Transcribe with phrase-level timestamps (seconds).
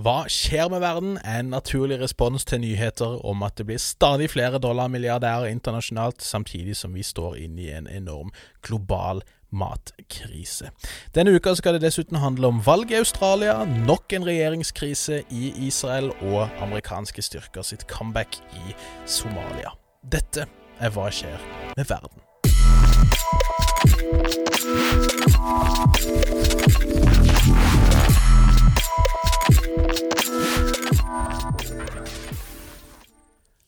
[0.00, 1.18] Hva skjer med verden?
[1.24, 6.76] er en naturlig respons til nyheter om at det blir stadig flere dollarmilliardærer internasjonalt, samtidig
[6.76, 8.30] som vi står inne i en enorm
[8.62, 9.20] global
[9.52, 10.70] matkrise.
[11.14, 16.14] Denne uka skal det dessuten handle om valg i Australia, nok en regjeringskrise i Israel
[16.22, 18.72] og amerikanske styrker sitt comeback i
[19.04, 19.76] Somalia.
[20.00, 20.48] Dette
[20.80, 21.36] er Hva skjer
[21.76, 22.24] med verden?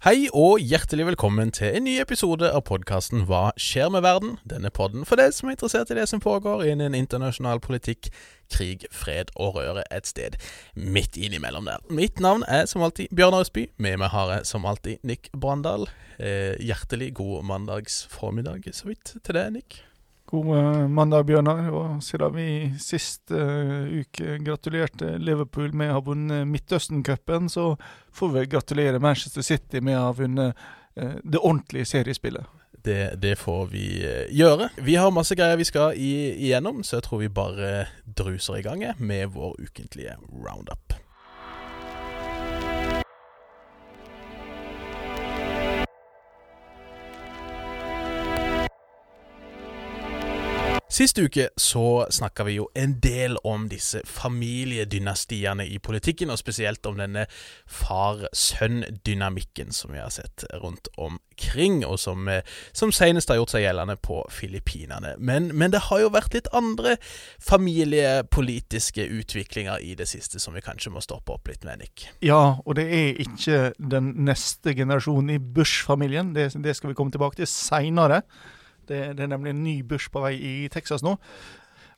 [0.03, 4.33] Hei og hjertelig velkommen til en ny episode av podkasten Hva skjer med verden?
[4.51, 8.09] Denne podden for deg som er interessert i det som foregår innen internasjonal politikk,
[8.51, 10.35] krig, fred og røre et sted
[10.75, 11.87] midt innimellom der.
[11.87, 13.69] Mitt navn er som alltid Bjørnar Østby.
[13.79, 15.87] Med meg har jeg som alltid Nick Brandal.
[16.19, 19.85] Eh, hjertelig god mandags formiddag så vidt til deg, Nick.
[20.33, 21.67] God eh, mandag, Bjørnar.
[21.77, 22.47] Og siden vi
[22.81, 27.75] sist uh, uke gratulerte Liverpool med å ha vunnet Midtøsten-cupen, så
[28.17, 30.65] får vi gratulere Manchester City med å ha vunnet
[30.97, 32.49] uh, det ordentlige seriespillet.
[32.73, 34.73] Det, det, får vi uh, gjøre.
[34.81, 37.75] Vi har masse greier vi skal igjennom, så jeg tror vi bare
[38.09, 40.97] druser i gang med vår ukentlige roundup.
[50.93, 56.85] Sist uke så snakka vi jo en del om disse familiedynastiene i politikken, og spesielt
[56.87, 57.25] om denne
[57.65, 62.45] far-sønn-dynamikken som vi har sett rundt omkring, og som, eh,
[62.77, 65.17] som senest har gjort seg gjeldende på Filippinene.
[65.17, 67.01] Men, men, det har jo vært litt andre
[67.41, 72.13] familiepolitiske utviklinger i det siste som vi kanskje må stoppe opp litt med, Nick.
[72.21, 76.37] Ja, og det er ikke den neste generasjonen i Bush-familien.
[76.37, 78.29] Det, det skal vi komme tilbake til seinere.
[78.89, 81.13] Det, det, er nemlig en ny Bush på vei i Texas nå.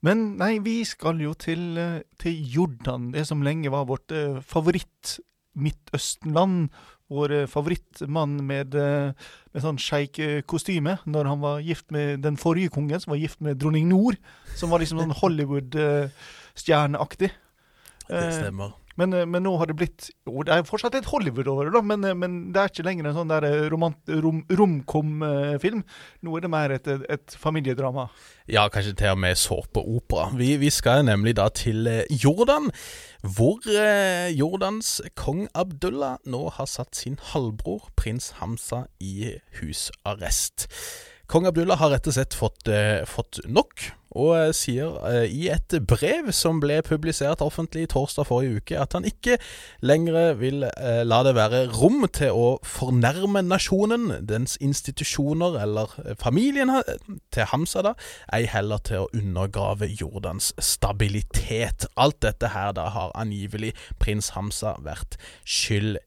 [0.05, 4.41] Men nei, vi skal jo til, eh, til Jordan, det som lenge var vårt eh,
[4.45, 6.69] favoritt-Midtøsten-land.
[7.15, 13.01] Vår eh, favorittmann med, med sånn sjeikkostyme når han var gift med den forrige kongen,
[13.01, 14.17] som var gift med dronning Nord.
[14.61, 17.31] Som var liksom sånn Hollywood-stjerneaktig.
[18.09, 18.71] Det stemmer.
[19.01, 21.83] Men, eh, men, nå har det blitt Jo, det er fortsatt litt Hollywood over det,
[21.87, 23.67] men, eh, men, det er ikke lenger en sånn der eh,
[24.61, 25.83] romkom-film.
[26.25, 28.09] Nå er det mer et, et, familiedrama.
[28.51, 30.29] Ja, kanskje til og med såpeopera.
[30.39, 32.71] Vi, vi skal nemlig da til Jordan,
[33.25, 33.65] hvor
[34.37, 40.69] Jordans kong Abdullah nå har satt sin halvbror prins Hamza i husarrest.
[41.27, 45.49] Kong Abdullah har rett og slett fått, eh, fått nok, og eh, sier eh, i
[45.49, 49.39] et brev som ble publisert offentlig torsdag forrige uke, at han ikke
[49.81, 50.67] lenger vil
[51.09, 56.73] la det være rom til å fornærme nasjonen, dens institusjoner eller familien
[57.33, 57.97] til Hamza, da,
[58.37, 61.89] ei heller til å undergrave Jordans stabilitet.
[61.97, 65.17] Alt dette her da har angivelig prins Hamza vært
[65.49, 66.05] skyld i.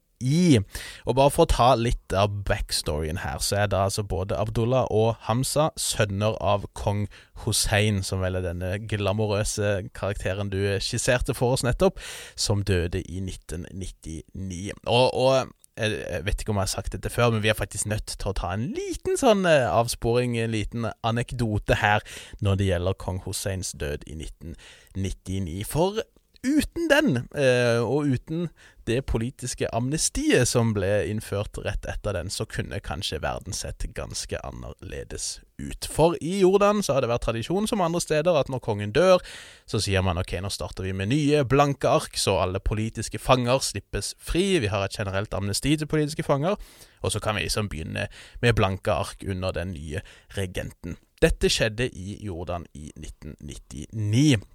[1.05, 4.89] Og bare for å ta litt av backstoryen her, så er det altså både Abdullah
[4.94, 7.05] og Hamza sønner av kong
[7.44, 12.01] Hussein, som vel er denne glamorøse karakteren du skisserte for oss nettopp,
[12.35, 14.73] som døde i 1999.
[14.88, 17.85] Og, og jeg vet ikke om jeg har sagt dette før, men vi er faktisk
[17.89, 22.05] nødt til å ta en liten sånn eh, avsporing, en liten anekdote her,
[22.41, 25.61] når det gjelder kong Husseins død i 1999.
[25.69, 26.01] For
[26.44, 28.50] uten den, eh, og uten
[28.88, 34.40] det politiske amnestiet som ble innført rett etter den, så kunne kanskje verden sett ganske
[34.47, 35.88] annerledes ut.
[35.92, 39.24] For i Jordan så har det vært tradisjon som andre steder at når kongen dør,
[39.68, 43.59] så sier man ok, nå starter vi med nye, blanke ark, så alle politiske fanger
[43.66, 44.62] slippes fri.
[44.64, 46.56] Vi har et generelt amnesti til politiske fanger,
[47.03, 48.08] og så kan vi liksom begynne
[48.42, 50.03] med blanke ark under den nye
[50.38, 50.96] regenten.
[51.22, 54.46] Dette skjedde i Jordan i 1999.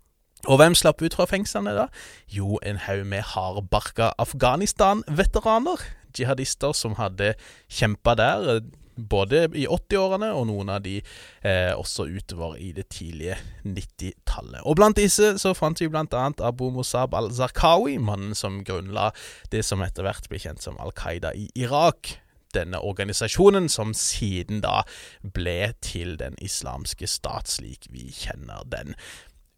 [0.50, 1.88] Og hvem slapp ut fra fengslene da?
[2.26, 5.84] Jo, en haug med hardbarka Afghanistan-veteraner.
[6.12, 7.34] Jihadister som hadde
[7.70, 8.60] kjempa der,
[8.96, 14.60] både i 80-årene og noen av de eh, også utover i det tidlige 90-tallet.
[14.66, 19.10] Og blant disse så fant vi annet Abu Musab al-Zarqawi, mannen som grunnla
[19.52, 22.18] det som etter hvert ble kjent som Al Qaida i Irak
[22.52, 24.82] denne organisasjonen, som siden da
[25.22, 28.92] ble til Den islamske stat, slik vi kjenner den.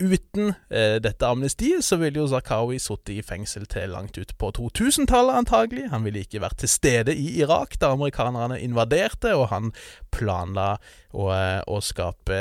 [0.02, 4.50] Uten eh, dette amnestiet så ville jo Zarqawi sittet i fengsel til langt ut på
[4.56, 5.84] 2000-tallet, antagelig.
[5.92, 9.70] Han ville ikke vært til stede i Irak da amerikanerne invaderte, og han
[10.14, 10.72] planla
[11.14, 12.40] å, eh, å skape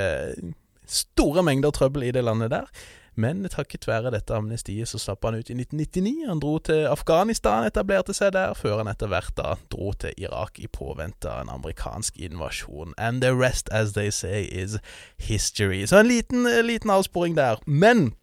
[0.89, 2.65] store mengder trøbbel i det landet der.
[3.15, 6.25] Men takket være dette amnestiet så slapp han ut i 1999.
[6.29, 10.57] Han dro til Afghanistan, etablerte seg der, før han etter hvert da dro til Irak
[10.57, 12.95] i påvente av en amerikansk invasjon.
[12.97, 14.79] And the rest, as they say, is
[15.17, 15.85] history.
[15.85, 17.61] Så en liten, liten avsporing der.
[17.65, 18.13] Men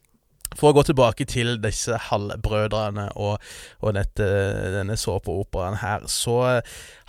[0.58, 3.36] For å gå tilbake til disse halvbrødrene og,
[3.86, 4.26] og dette,
[4.74, 6.58] denne såpeoperaen her, så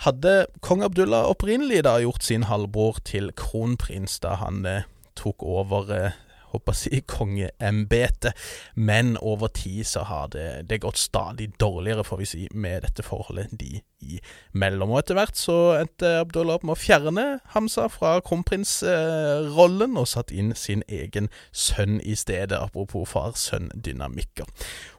[0.06, 4.86] hadde kong Abdullah opprinnelig da gjort sin halvbror til kronprins da han eh,
[5.18, 6.20] tok over eh,
[6.52, 8.36] håper å si kongeembetet,
[8.74, 13.04] men over tid så har det, det, gått stadig dårligere, får vi si, med dette
[13.06, 14.92] forholdet de imellom.
[14.92, 20.32] Og etter hvert så endte Abdullah opp med å fjerne Hamza fra kronprinsrollen, og satt
[20.34, 24.48] inn sin egen sønn i stedet, apropos far-sønn-dynamikker.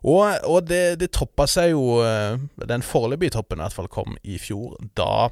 [0.04, 2.40] Og, og, det, det toppa seg jo, eh,
[2.70, 5.30] den foreløpige toppen i hvert fall kom i fjor, da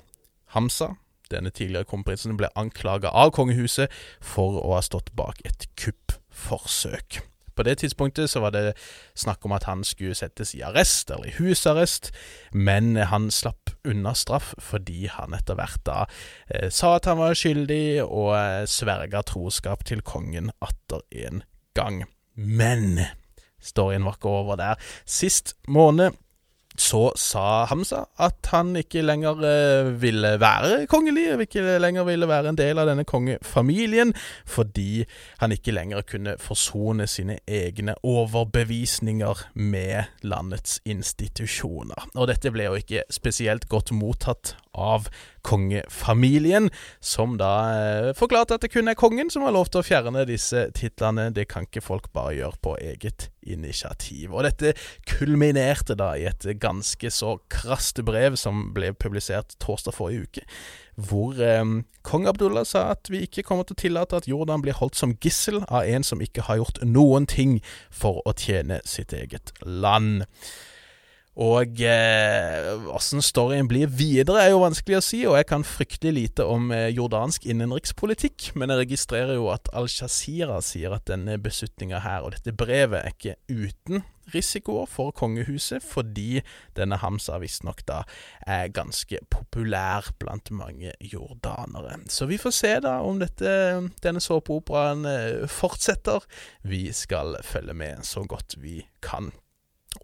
[0.52, 0.94] Hamza
[1.32, 5.70] denne tidligere kronprinsen ble anklaga av kongehuset for å ha stått bak et
[6.32, 7.22] kuppforsøk.
[7.56, 8.74] På det tidspunktet så var det
[9.16, 12.12] snakk om at han skulle settes i arrest, eller i husarrest,
[12.54, 16.06] men han slapp unna straff fordi han etter hvert da
[16.48, 21.44] eh, sa at han var skyldig, og eh, sverga troskap til kongen atter en
[21.76, 22.06] gang.
[22.36, 23.02] Men
[23.62, 24.76] storyen var ikke over der.
[25.06, 26.16] Sist måned
[26.80, 32.54] så sa Hamza at han ikke lenger eh, ville være kongelig, ikke lenger ville være
[32.54, 34.14] en del av denne kongefamilien,
[34.48, 35.04] fordi
[35.42, 42.10] han ikke lenger kunne forsone sine egne overbevisninger med landets institusjoner.
[42.16, 45.10] Og dette ble jo ikke spesielt godt mottatt av
[45.48, 49.86] kongefamilien, som da eh, forklarte at det kun er kongen som har lov til å
[49.86, 51.30] fjerne disse titlene.
[51.36, 54.32] Det kan ikke folk bare gjøre på eget initiativ.
[54.32, 54.76] Og dette
[55.10, 60.48] kulminerte da i et ganske så krast brev som ble publisert torsdag forrige uke,
[61.02, 61.64] hvor eh,
[62.08, 65.16] kong Abdullah sa at vi ikke kommer til å tillate at Jordan blir holdt som
[65.24, 67.60] gissel av en som ikke har gjort noen ting
[67.90, 70.28] for å tjene sitt eget land.
[71.40, 71.80] Og
[72.92, 76.44] åssen eh, storyen blir videre, er jo vanskelig å si, og jeg kan fryktelig lite
[76.44, 82.26] om eh, jordansk innenrikspolitikk, men jeg registrerer jo at Al-Shazira sier at denne beslutninga her
[82.28, 86.42] og dette brevet er ikke uten risikoer for kongehuset, fordi
[86.76, 88.02] denne Hamza visstnok da
[88.44, 91.96] er ganske populær blant mange jordanere.
[92.12, 93.54] Så vi får se da om dette,
[94.04, 96.28] denne såpeoperaen eh, fortsetter.
[96.68, 99.32] Vi skal følge med så godt vi kan.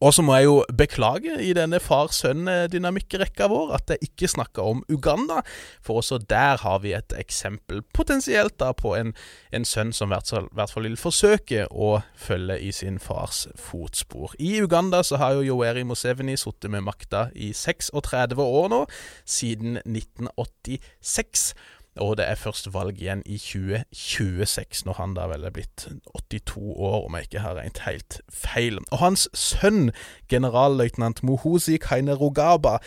[0.02, 4.84] Og så må jeg jo beklage i denne far-sønn-dynamikkrekka vår at jeg ikke snakka om
[4.94, 5.40] Uganda,
[5.82, 9.14] for også der har vi et eksempel, potensielt da, på en,
[9.52, 10.20] en sønn som i
[10.54, 14.36] hvert fall vil forsøke å følge i sin fars fotspor.
[14.40, 18.84] I Uganda så har jo Yoweri Museveni sittet med makta i 36 år nå,
[19.26, 21.54] siden 1986.
[22.00, 26.58] Og det er først valg igjen i 2026, når han da vel er blitt 82
[26.58, 28.80] år, om jeg ikke har regnet helt feil.
[28.92, 29.92] Og hans sønn,
[30.30, 32.78] generalløytnant Mohosi Kainerugaba,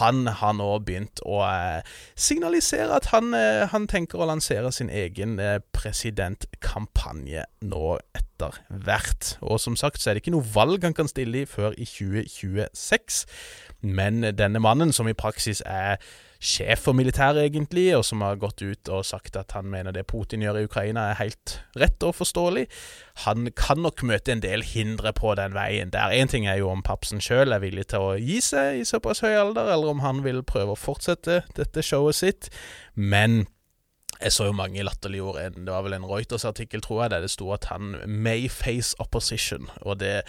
[0.00, 1.80] han har nå begynt å eh,
[2.18, 9.36] signalisere at han, eh, han, tenker å lansere sin egen eh, presidentkampanje nå etter hvert.
[9.40, 11.88] Og som sagt så er det ikke noe valg han kan stille i før i
[11.88, 13.24] 2026,
[13.80, 15.96] men denne mannen, som i praksis er
[16.38, 20.06] sjef for militæret, egentlig, og som har gått ut og sagt at han mener det
[20.06, 22.68] Putin gjør i Ukraina er helt rett og forståelig.
[23.24, 26.14] Han kan nok møte en del hindre på den veien der.
[26.14, 29.24] Én ting er jo om papsen sjøl er villig til å gi seg i såpass
[29.26, 32.52] høy alder, eller om han vil prøve å fortsette dette showet sitt,
[32.94, 33.46] men
[34.18, 37.30] jeg så jo mange latterliggjorde en Det var vel en Reuters-artikkel, tror jeg, der det
[37.30, 39.68] sto at han may face opposition.
[39.86, 40.22] Og det,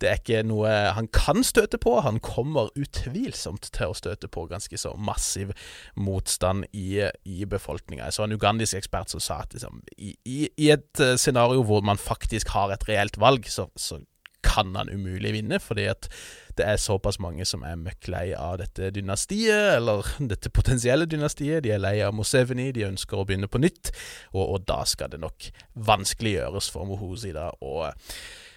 [0.00, 1.98] det, er ikke noe han kan støte på.
[2.02, 5.54] Han kommer utvilsomt til å støte på ganske så massiv
[5.94, 8.08] motstand i, i befolkninga.
[8.08, 11.62] Jeg så en ugandisk ekspert som sa at liksom, i, i, i, et eh, scenario
[11.66, 14.00] hvor man faktisk har et reelt valg, så, så
[14.46, 16.10] kan han umulig vinne, fordi at
[16.56, 21.62] det er såpass mange som er møkk lei av dette dynastiet, eller dette potensielle dynastiet.
[21.66, 23.92] De er lei av Moseveni, de ønsker å begynne på nytt,
[24.32, 25.50] og, og da skal det nok
[25.88, 27.86] vanskeliggjøres for Mohosi da å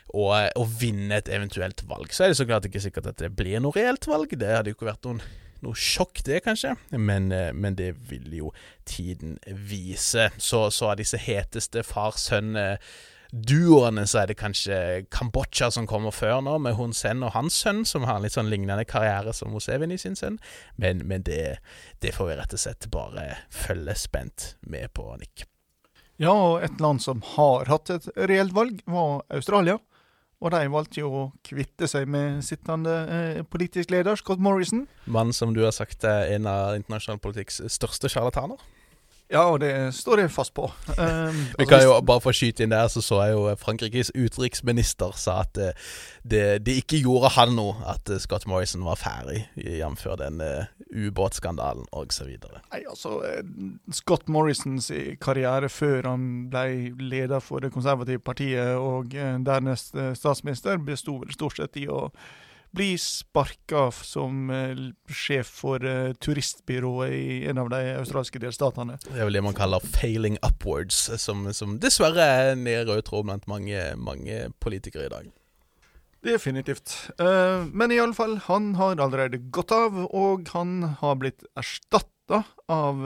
[0.10, 2.10] å vinne et eventuelt valg.
[2.10, 4.32] Så er det så klart ikke sikkert at det blir noe reelt valg.
[4.34, 5.20] Det hadde jo ikke vært noen,
[5.62, 8.50] noe sjokk, det, kanskje, men, eh, men, det vil jo
[8.90, 9.38] tiden
[9.70, 10.32] vise.
[10.42, 12.58] Så, så av disse heteste far-sønn
[13.32, 14.78] duoene så er det kanskje
[15.14, 18.38] Kambodsja som kommer før nå, med Hun Sen og hans sønn, som har en litt
[18.38, 20.40] sånn lignende karriere som Museveni sin sønn.
[20.82, 21.60] Men, men det,
[22.02, 25.46] det, får vi rett og slett bare følge spent med på, Nick.
[26.20, 29.78] Ja, og et land som har hatt et reelt valg, var Australia.
[30.40, 34.86] Og de valgte jo å kvitte seg med sittende eh, politisk leder, Scott Morrison.
[35.04, 38.60] Mannen som du har sagt er en av internasjonal politikks største sjarlataner?
[39.30, 40.66] Ja, og det står jeg fast på.
[40.98, 45.14] Um, Vi kan jo bare få skyte inn der, så så jeg jo Frankrikes utenriksminister
[45.22, 45.70] sa at det,
[46.26, 50.08] det, det ikke gjorde han noe at Scott Morrison var ferdig, jf.
[50.18, 52.34] den uh, ubåtskandalen osv.
[52.72, 53.20] Nei, altså,
[53.94, 54.90] Scott Morrisons
[55.22, 59.14] karriere før han ble leder for Det konservative partiet og
[59.46, 62.08] dernest statsminister, besto vel stort sett i å
[62.76, 64.78] blir sparka som uh,
[65.10, 69.00] sjef for uh, turistbyrået i en av de australske delstatene.
[69.08, 73.26] Det er vel det man kaller 'failing upwards', som, som dessverre er en rød tråd
[73.26, 75.30] blant mange, mange, politikere i dag.
[76.26, 77.12] Definitivt.
[77.20, 82.44] Uh, men i alle fall, han har allerede gått av, og han har blitt erstatta
[82.70, 83.00] av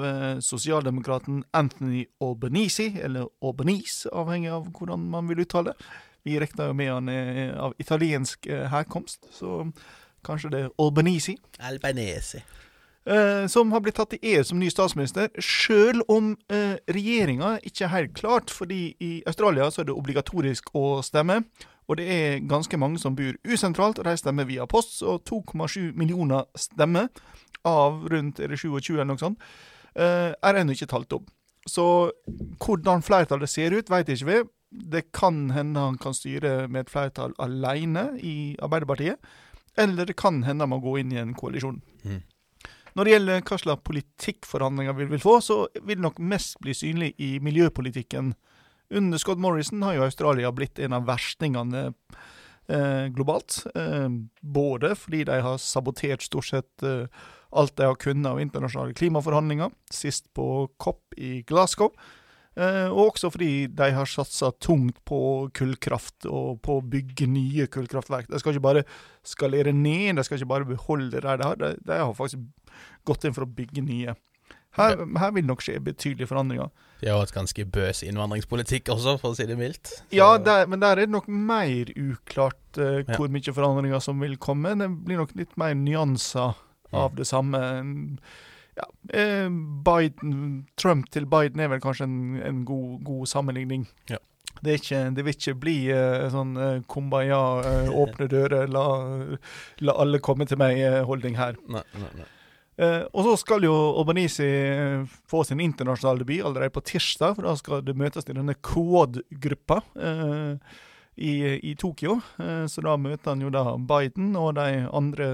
[0.43, 5.93] sosialdemokraten Anthony Albanese, eller Albanese, avhengig av hvordan man vil uttale det.
[6.23, 9.63] Vi regner jo med han er av italiensk eh, herkomst, så
[10.23, 11.35] kanskje det er Albanese.
[11.59, 12.43] Albanese.
[13.05, 17.83] Eh, som har blitt tatt i EU som ny statsminister, sjøl om eh, regjeringa ikke
[17.83, 18.51] er helt klart.
[18.51, 21.43] fordi i Australia så er det obligatorisk å stemme.
[21.91, 24.95] Og det er ganske mange som bor usentralt, og de stemmer via post.
[24.99, 27.09] Så 2,7 millioner stemmer
[27.67, 29.39] av rundt er det 27 eller noe sånt,
[29.95, 31.27] eh, er ennå ikke talt opp.
[31.67, 32.11] Så
[32.59, 34.43] hvordan flertallet ser ut, veit ikke vi.
[34.73, 39.21] Det kan hende han kan styre med et flertall alene i Arbeiderpartiet.
[39.77, 41.81] Eller det kan hende han må gå inn i en koalisjon.
[42.03, 42.21] Mm.
[42.93, 46.75] Når det gjelder hva slags politikkforhandlinger vi vil få, så vil det nok mest bli
[46.77, 48.33] synlig i miljøpolitikken.
[48.93, 51.87] Under Scott Morrison har jo Australia blitt en av verstingene
[52.67, 53.63] eh, globalt.
[53.73, 54.09] Eh,
[54.41, 57.07] både fordi de har sabotert stort sett eh,
[57.53, 61.93] alt de har kunnet av internasjonale klimaforhandlinger, sist på COP i Glasgow.
[62.53, 65.19] Eh, og også fordi de har satsa tungt på
[65.57, 68.29] kullkraft og på å bygge nye kullkraftverk.
[68.29, 68.83] De skal ikke bare
[69.25, 71.57] skalere ned, de skal ikke bare beholde det de har.
[71.57, 72.43] De, de har faktisk
[73.07, 74.15] gått inn for å bygge nye.
[74.73, 76.71] Her, her vil nok skje betydelige forandringer.
[77.03, 79.91] De har hatt ganske bøs innvandringspolitikk også, for å si det mildt.
[79.91, 80.05] Så.
[80.15, 83.33] Ja, der, men der er det nok mer uklart uh, hvor ja.
[83.35, 84.73] mye forandringer som vil komme.
[84.79, 86.57] Det blir nok litt mer nyanser
[86.93, 87.59] av det samme.
[88.75, 88.85] Ja,
[89.19, 89.49] eh,
[89.85, 93.87] Biden, Trump til Biden er vel kanskje en, en god, god, sammenligning.
[94.09, 94.17] Ja.
[94.61, 98.85] Det, ikke, det, vil ikke bli uh, sånn uh, kumbaya, uh, åpne dører, la,
[99.81, 101.57] la, alle komme til meg-holdning her.
[101.73, 102.29] Nei, nei, nei.
[103.13, 104.45] Og så skal jo Albanese
[105.29, 107.35] få sin internasjonale debut allerede på tirsdag.
[107.37, 112.15] For da skal det møtes i denne Quad-gruppa i, i, Tokyo.
[112.65, 115.27] Så da møter han jo da Biden og de andre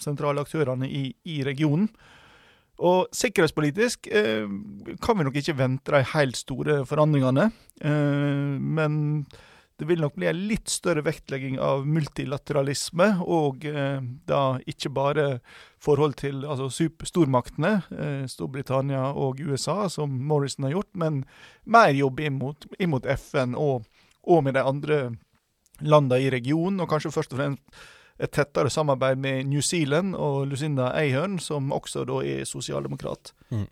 [0.00, 1.90] sentrale aktørene i, i regionen.
[2.78, 4.46] Og sikkerhetspolitisk eh,
[5.02, 7.48] kan vi nok ikke vente de helt store forandringene.
[7.82, 9.26] Eh, men
[9.78, 15.26] det vil nok bli en litt større vektlegging av multilateralisme, og eh, da ikke bare
[15.82, 16.66] forhold til altså,
[17.06, 21.22] stormaktene, eh, Storbritannia og USA, som Morrison har gjort, men
[21.62, 23.86] mer jobb imot, imot FN og,
[24.26, 24.98] og, med de andre
[25.78, 27.86] landene i regionen, og kanskje først og fremst
[28.18, 33.32] et tettere samarbeid med New Zealand og Lucinda Ahern, som også da er sosialdemokrat.
[33.50, 33.68] Mm.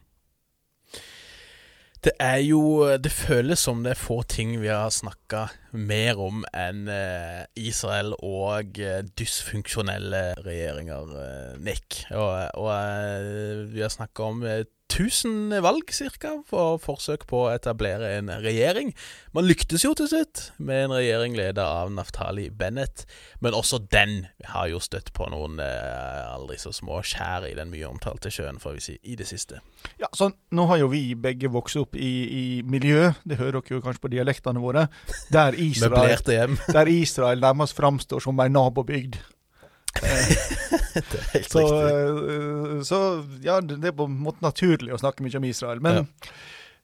[2.07, 6.45] Det er jo Det føles som det er få ting vi har snakka mer om
[6.55, 12.05] enn eh, Israel og eh, dysfunksjonelle regjeringer, eh, Nick.
[12.15, 14.47] Og, og vi har snakka om
[14.87, 18.93] 1000 valg cirka, for forsøk på å etablere en regjering.
[19.37, 23.05] Man lyktes jo til slutt med en regjering ledet av Naftali Bennett,
[23.45, 27.73] men også den har jo støtt på noen eh, aldri så små skjær i den
[27.75, 29.61] mye omtalte sjøen, får vi si, i det siste.
[30.01, 33.77] Ja, så Nå har jo vi begge vokst opp i, i miljø, det hører dere
[33.77, 34.87] jo kanskje på dialektene våre,
[35.35, 39.19] der Israel, der Israel nærmest framstår som ei nabobygd.
[40.97, 42.35] det er helt så, riktig.
[42.35, 43.01] Eh, så
[43.45, 45.83] ja, det er på en måte naturlig å snakke mye om Israel.
[45.85, 46.33] Men ja.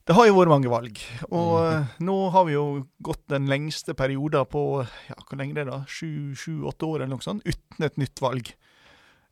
[0.09, 1.01] det har jo vært mange valg.
[1.31, 1.95] Og mm.
[2.09, 2.67] nå har vi jo
[3.05, 7.25] gått den lengste perioden på ja, hvor lenge det er da, sju-åtte år eller noe
[7.25, 8.55] sånt, uten et nytt valg.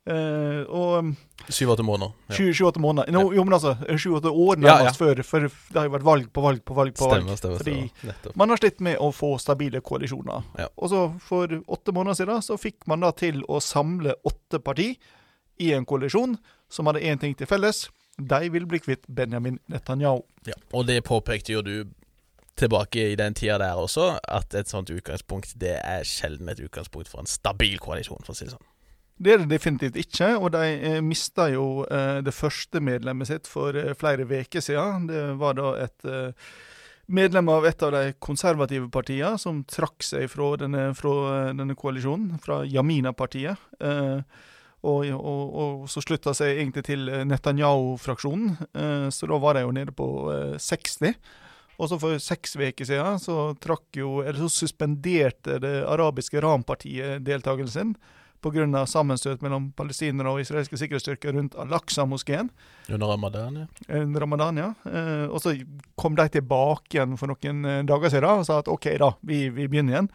[0.09, 1.11] Uh, og
[1.53, 2.11] Syv-åtte måneder.
[2.29, 2.35] Ja.
[2.35, 3.11] 28 måneder.
[3.13, 5.13] No, jo, men altså, sju-åtte år nærmest ja, ja.
[5.13, 5.21] før.
[5.25, 6.95] For det har jo vært valg på valg på valg.
[6.97, 7.37] på stemmer, valg.
[7.37, 8.35] Stemmer, fordi stemmer.
[8.41, 10.49] man har slitt med å få stabile koalisjoner.
[10.71, 14.93] Og så for åtte måneder siden så fikk man da til å samle åtte parti
[15.61, 16.37] i en koalisjon
[16.71, 17.87] som hadde én ting til felles.
[18.17, 20.23] De vil bli kvitt Benjamin Netanyahu.
[20.49, 21.75] Ja, og det påpekte jo du
[22.57, 27.09] tilbake i den tida der også, at et sånt utgangspunkt det er sjelden et utgangspunkt
[27.09, 28.70] for en stabil koalisjon, for å si det sånn.
[29.21, 33.49] Det er det definitivt ikke, og de eh, mista jo eh, det første medlemmet sitt
[33.49, 35.05] for eh, flere uker siden.
[35.11, 36.53] Det var da et eh,
[37.11, 42.39] medlem av et av de konservative partiene som trakk seg fra denne, fra denne koalisjonen,
[42.41, 43.69] fra Jamina-partiet.
[43.79, 44.47] Eh,
[44.81, 49.73] Og, og, og så slutta seg egentlig til Netanyahu-fraksjonen, eh, så da var de jo
[49.77, 51.19] nede på eh, 60.
[51.77, 57.21] Og så for seks uker siden så trakk jo, eller så suspenderte det arabiske Ram-partiet
[57.27, 57.93] deltakelsen sin
[58.41, 58.85] pga.
[58.85, 62.49] sammenstøt mellom palestinere og israelske sikkerhetsstyrker rundt Al-Aqsa-moskeen.
[62.89, 64.01] Under ramadan, ja.
[64.01, 64.73] Under ramadan, ja.
[64.85, 65.55] Eh, og så
[65.95, 69.47] kom de tilbake igjen for noen eh, dager siden og sa at OK, da, vi,
[69.49, 70.11] vi begynner igjen.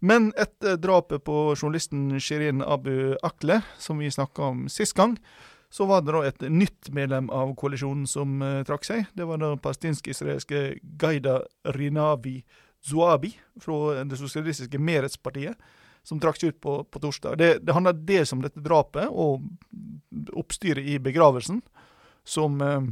[0.00, 5.16] Men etter drapet på journalisten Shirin Abu Akle, som vi snakka om sist gang,
[5.72, 9.08] så var det da et nytt medlem av koalisjonen som trakk seg.
[9.16, 11.40] Det var den palestinsk-israelske Gaida
[11.74, 12.38] Rinavi
[12.86, 15.58] Zuabi fra det sosialistiske Meretz-partiet
[16.06, 17.38] som trakk seg ut på, på torsdag.
[17.40, 19.42] Det, det handler dels om dette drapet og
[20.38, 21.60] oppstyret i begravelsen,
[22.26, 22.86] som eh,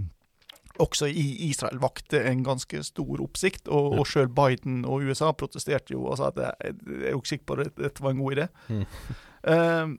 [0.82, 3.68] også i Israel vakte en ganske stor oppsikt.
[3.68, 7.22] Og, og sjøl Biden og USA protesterte jo og sa at jeg, jeg er jo
[7.22, 8.48] ikke sikker på at dette var en god idé.
[8.68, 8.86] Mm.
[9.44, 9.90] Eh,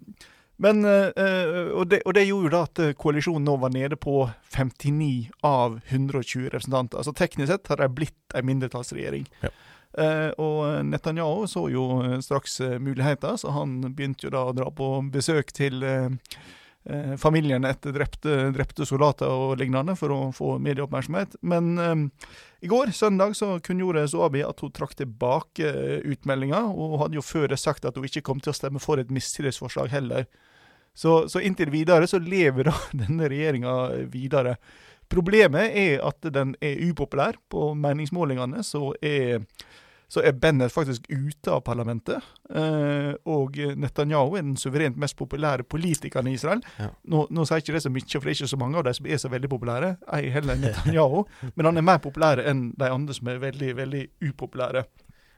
[0.57, 4.23] men, eh, og, det, og, det, gjorde jo da at koalisjonen nå var nede på
[4.55, 6.97] 59 av 120 representanter.
[6.97, 9.27] Altså Teknisk sett har de blitt en mindretallsregjering.
[9.43, 9.51] Ja.
[9.97, 14.55] Eh, og Netanyahu så jo eh, straks eh, muligheter, så han begynte jo da å
[14.55, 15.83] dra på besøk til
[17.17, 21.31] familiene etter drepte, drepte, soldater og lignende for å få medieoppmerksomhet.
[21.41, 22.03] Men um,
[22.61, 25.71] i går, søndag, så kunngjorde Zoabi at hun trakk tilbake
[26.05, 28.83] utmeldinga, og hun hadde jo før det sagt at hun ikke kom til å stemme
[28.83, 30.27] for et mistillitsforslag heller.
[30.93, 34.53] Så, så, inntil videre så lever da denne regjeringa videre.
[35.09, 37.41] Problemet er at den er upopulær.
[37.49, 39.41] På meningsmålingene så er
[40.07, 42.23] så er Bennett faktisk ute av parlamentet.
[42.49, 46.61] Eh, og Netanyahu er den suverent mest populære politikeren i Israel.
[46.79, 46.91] Ja.
[47.11, 48.95] Nå, nå, sier ikke det så mye, for det er ikke så mange av de
[48.97, 49.95] som er så veldig populære.
[50.17, 51.23] Ei heller Netanyahu.
[51.55, 54.85] men han er mer populær enn de andre som er veldig, veldig upopulære.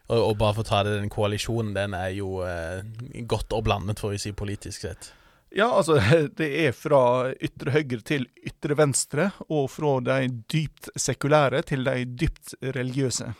[0.08, 2.84] Og, og bare for å ta det, den koalisjonen den er jo eh,
[3.28, 5.12] godt og blandet, får vi si, politisk sett.
[5.54, 5.98] Ja, altså
[6.40, 12.04] det er fra ytre høyre til ytre venstre, og fra de dypt sekulære til de
[12.08, 13.32] dypt religiøse.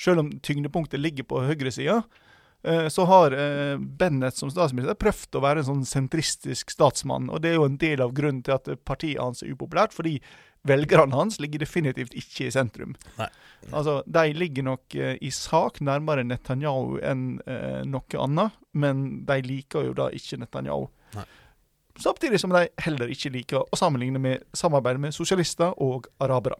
[0.00, 2.02] Selv om tyngdepunktet ligger på høyresida,
[2.64, 7.28] eh, så har eh, Bennett som statsminister prøvd å være en sånn sentristisk statsmann.
[7.28, 9.92] og Det er jo en del av grunnen til at partiet hans er upopulært.
[9.96, 10.20] fordi
[10.68, 12.94] velgerne hans ligger definitivt ikke i sentrum.
[13.16, 13.28] Nei.
[13.72, 17.40] Altså, De ligger nok eh, i sak nærmere Netanyahu enn
[17.88, 20.88] noe annet, men de liker jo da ikke Netanyahu.
[21.16, 21.24] Nei.
[22.00, 26.56] Samtidig som de heller ikke liker å sammenligne med samarbeid med sosialister og arabere.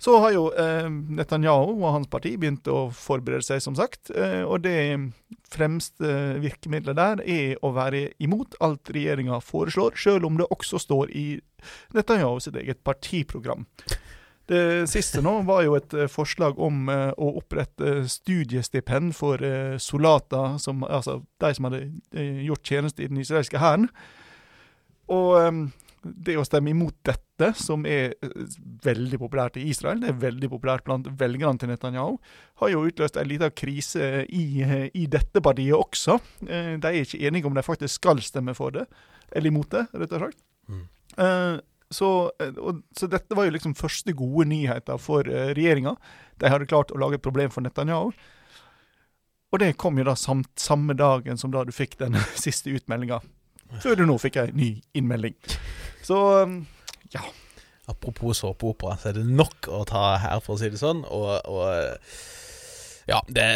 [0.00, 4.08] Så har jo eh, Netanyahu og hans parti begynt å forberede seg, som sagt.
[4.16, 5.12] Eh, og det
[5.52, 11.12] fremste virkemidlet der er å være imot alt regjeringa foreslår, sjøl om det også står
[11.12, 11.26] i
[11.96, 13.66] Netanyahu sitt eget partiprogram.
[14.50, 19.76] Det siste nå var jo et eh, forslag om eh, å opprette studiestipend for eh,
[19.78, 20.56] soldater,
[20.88, 21.84] altså de som hadde
[22.16, 23.86] eh, gjort tjeneste i den israelske hæren.
[25.12, 25.60] Og eh,
[26.02, 28.34] det å stemme imot dette, som er eh,
[28.84, 32.18] veldig populært i Israel, det er veldig populært blant velgerne til Netanyahu,
[32.62, 36.18] har jo utløst en liten krise i, eh, i, dette partiet også.
[36.46, 38.86] Eh, de er ikke enige om de faktisk skal stemme for det,
[39.32, 40.40] eller imot det, rett og slett.
[40.70, 40.86] Mm.
[41.90, 42.08] Så,
[42.38, 45.96] og, så, dette var jo liksom første gode nyheter for regjeringa.
[46.38, 48.12] De hadde klart å lage et problem for Netanyahu.
[49.50, 53.18] Og det kom jo da samt, samme dagen som da du fikk den siste utmeldinga.
[53.82, 55.36] Før du nå fikk ei ny innmelding.
[56.06, 56.60] Så um,
[57.14, 57.24] ja.
[57.90, 61.02] Apropos såpeopera, så er det nok å ta her, for å si det sånn.
[61.10, 61.66] Og, og
[63.10, 63.48] ja, det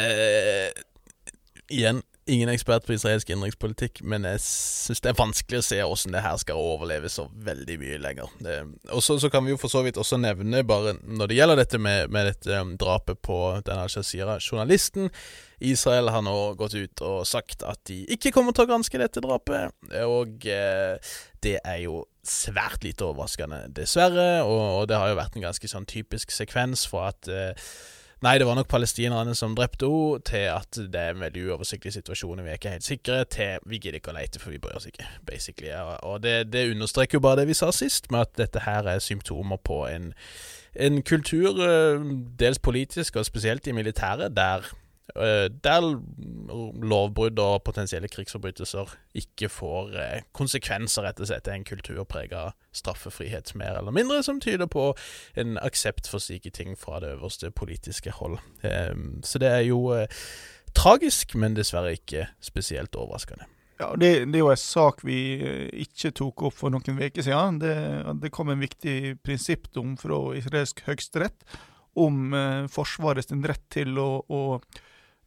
[1.72, 6.16] Igjen, ingen ekspert på israelsk innenrikspolitikk, men jeg syns det er vanskelig å se hvordan
[6.16, 8.36] det her skal overleve så veldig mye lenger.
[8.90, 11.80] Og så, kan vi jo for så vidt også nevne, bare når det gjelder dette
[11.80, 15.10] med, med dette um, drapet på den al-Shazira-journalisten
[15.64, 19.22] Israel har nå gått ut og sagt at de ikke kommer til å granske dette
[19.24, 19.72] drapet,
[20.04, 24.44] og eh, det er jo svært lite overraskende, dessverre.
[24.46, 27.68] Og, og, det har jo vært en ganske sånn typisk sekvens for at eh,
[28.22, 31.92] Nei, det var nok palestinerne som drepte henne, til at det er en veldig uoversiktlig
[31.96, 34.78] situasjon, vi er ikke helt sikre, til vi gidder ikke å lete, for vi bryr
[34.78, 35.72] oss ikke, basically.
[36.02, 39.02] Og det, det, understreker jo bare det vi sa sist, med at dette her er
[39.04, 40.12] symptomer på en,
[40.74, 42.06] en kultur, eh,
[42.40, 44.70] dels politisk og spesielt i militæret, der
[45.12, 45.84] der
[46.82, 51.44] lovbrudd og potensielle krigsforbrytelser ikke får eh, konsekvenser, rett og slett.
[51.44, 54.88] Det er en kultur prega av straffefrihet, mer eller mindre, som tyder på
[55.38, 58.38] en aksept for slike ting fra det øverste politiske hold.
[59.22, 60.08] Så det er jo eh,
[60.74, 63.46] tragisk, men dessverre ikke spesielt overraskende.
[63.78, 65.18] Ja, det, det, er jo en sak vi
[65.84, 67.60] ikke tok opp for noen uker siden.
[67.60, 67.76] Det,
[68.22, 71.46] det kom en viktig prinsippdom fra israelsk høyesterett
[72.00, 74.82] om eh, Forsvarets rett til å, å eh,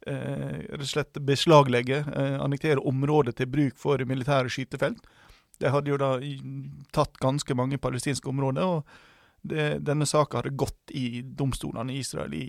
[0.08, 5.00] rett og slett beslaglegge, eh, annektere området til bruk for militære skytefelt.
[5.58, 6.14] De hadde jo da
[6.94, 8.62] tatt ganske mange palestinske områder.
[8.62, 8.84] og
[9.42, 12.44] det, Denne saka hadde gått i domstolene i Israel i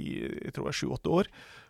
[0.46, 1.30] jeg tror sju-åtte år.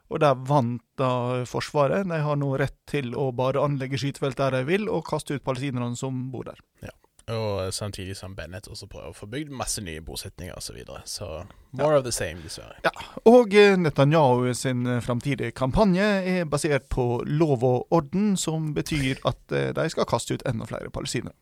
[0.09, 2.07] Og der vant da Forsvaret.
[2.09, 5.45] De har nå rett til å bare anlegge skytefelt der de vil, og kaste ut
[5.45, 6.59] palestinerne som bor der.
[6.81, 6.95] Ja.
[7.29, 10.69] Og samtidig som Bennett også prøver å få bygd masse nye bosetninger osv.
[10.69, 11.01] Så, videre.
[11.05, 11.27] så
[11.71, 11.97] more ja.
[11.99, 12.79] of the same, dessverre.
[12.85, 12.91] Ja,
[13.29, 19.21] og eh, Netanyahu sin eh, framtidige kampanje er basert på lov og orden, som betyr
[19.29, 21.37] at eh, de skal kaste ut enda flere palestinere.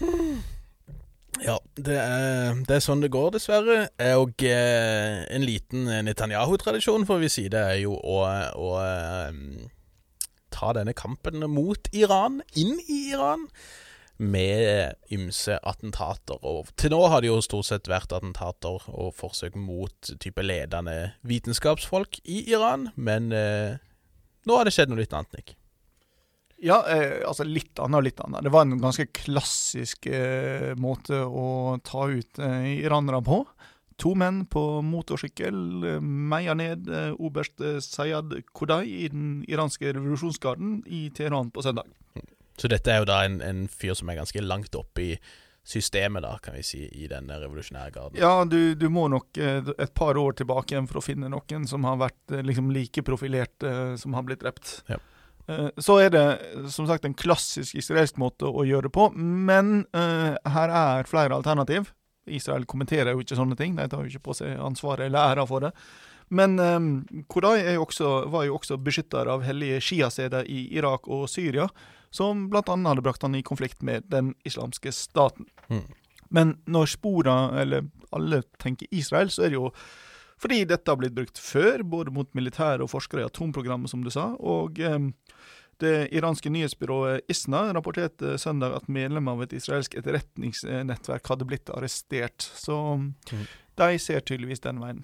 [1.40, 3.86] Ja, det er, det er, sånn det går, dessverre.
[4.18, 8.18] Og en liten Netanyahu-tradisjon, får vi si, det er jo å,
[8.60, 8.72] å
[10.52, 13.46] ta denne kampen mot Iran inn i Iran
[14.20, 16.38] med ymse attentater.
[16.44, 21.14] Og til nå har det jo stort sett vært attentater og forsøk mot type ledende
[21.26, 23.80] vitenskapsfolk i Iran, men eh,
[24.46, 25.56] nå har det skjedd noe litt annet, Nick.
[26.60, 28.44] Ja, eh, altså litt annet og litt annet.
[28.44, 33.40] Det var en ganske klassisk eh, måte å ta ut eh, iranere på.
[34.00, 35.56] To menn på motorsykkel
[36.00, 41.88] meier ned eh, oberst Sayad Kodai i den iranske revolusjonsgarden i Teheran på søndag.
[42.60, 45.12] Så dette er jo da en, en fyr som er ganske langt oppe i
[45.64, 48.18] systemet, da, kan vi si, i denne revolusjonære garden.
[48.20, 51.66] Ja, du, du, må nok eh, et par år tilbake igjen for å finne noen
[51.68, 54.80] som har vært eh, liksom like profilert eh, som har blitt drept.
[54.90, 55.00] Ja.
[55.82, 56.24] Så er det
[56.70, 61.34] som sagt en klassisk israelsk måte å gjøre det på, men uh, her er flere
[61.34, 61.88] alternativ.
[62.30, 65.46] Israel kommenterer jo ikke sånne ting, de tar jo ikke på seg ansvaret eller æra
[65.50, 65.72] for det.
[66.30, 66.90] Men um,
[67.26, 71.66] Kodai jo også, var jo også beskytter av hellige sjiaseder i Irak og Syria
[72.14, 72.62] som bl.a.
[72.66, 75.46] hadde brakt han i konflikt med den islamske staten.
[75.68, 75.86] Mm.
[76.30, 79.70] Men når spora, eller alle tenker Israel, så er det jo
[80.40, 84.12] fordi dette har blitt brukt før, både mot militære og forskere i atomprogrammet, som du
[84.12, 84.32] sa.
[84.40, 84.80] og...
[84.80, 85.10] Eh,
[85.80, 92.44] det iranske nyhetsbyrået ISNA rapporterte søndag at medlemmer av et israelsk etterretningsnettverk hadde blitt arrestert.
[92.44, 93.46] Så mm.
[93.80, 95.00] de ser tydeligvis den veien.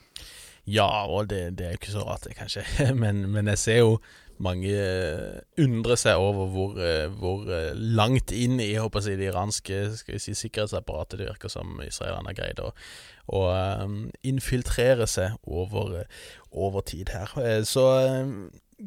[0.69, 2.67] Ja, og det, det er jo ikke så rart, det, kanskje.
[3.03, 3.99] Men, men jeg ser jo
[4.43, 9.81] mange eh, undrer seg over hvor, eh, hvor eh, langt inn i jeg, det iranske
[9.97, 12.71] si, sikkerhetsapparatet det virker som israelerne har greid å,
[13.33, 13.43] å
[14.27, 16.05] infiltrere seg over,
[16.53, 17.33] over tid her.
[17.67, 17.87] Så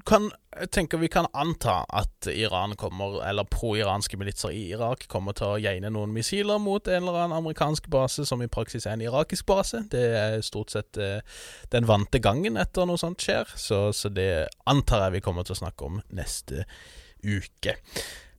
[0.05, 5.33] kan, jeg tenker vi kan anta at Iran kommer, eller pro-iranske militser i Irak kommer
[5.37, 8.97] til å geine noen missiler mot en eller annen amerikansk base, som i praksis er
[8.97, 9.81] en irakisk base.
[9.89, 11.25] Det er stort sett eh,
[11.73, 15.57] den vante gangen etter noe sånt skjer, så, så, det antar jeg vi kommer til
[15.57, 16.67] å snakke om neste
[17.25, 17.79] uke.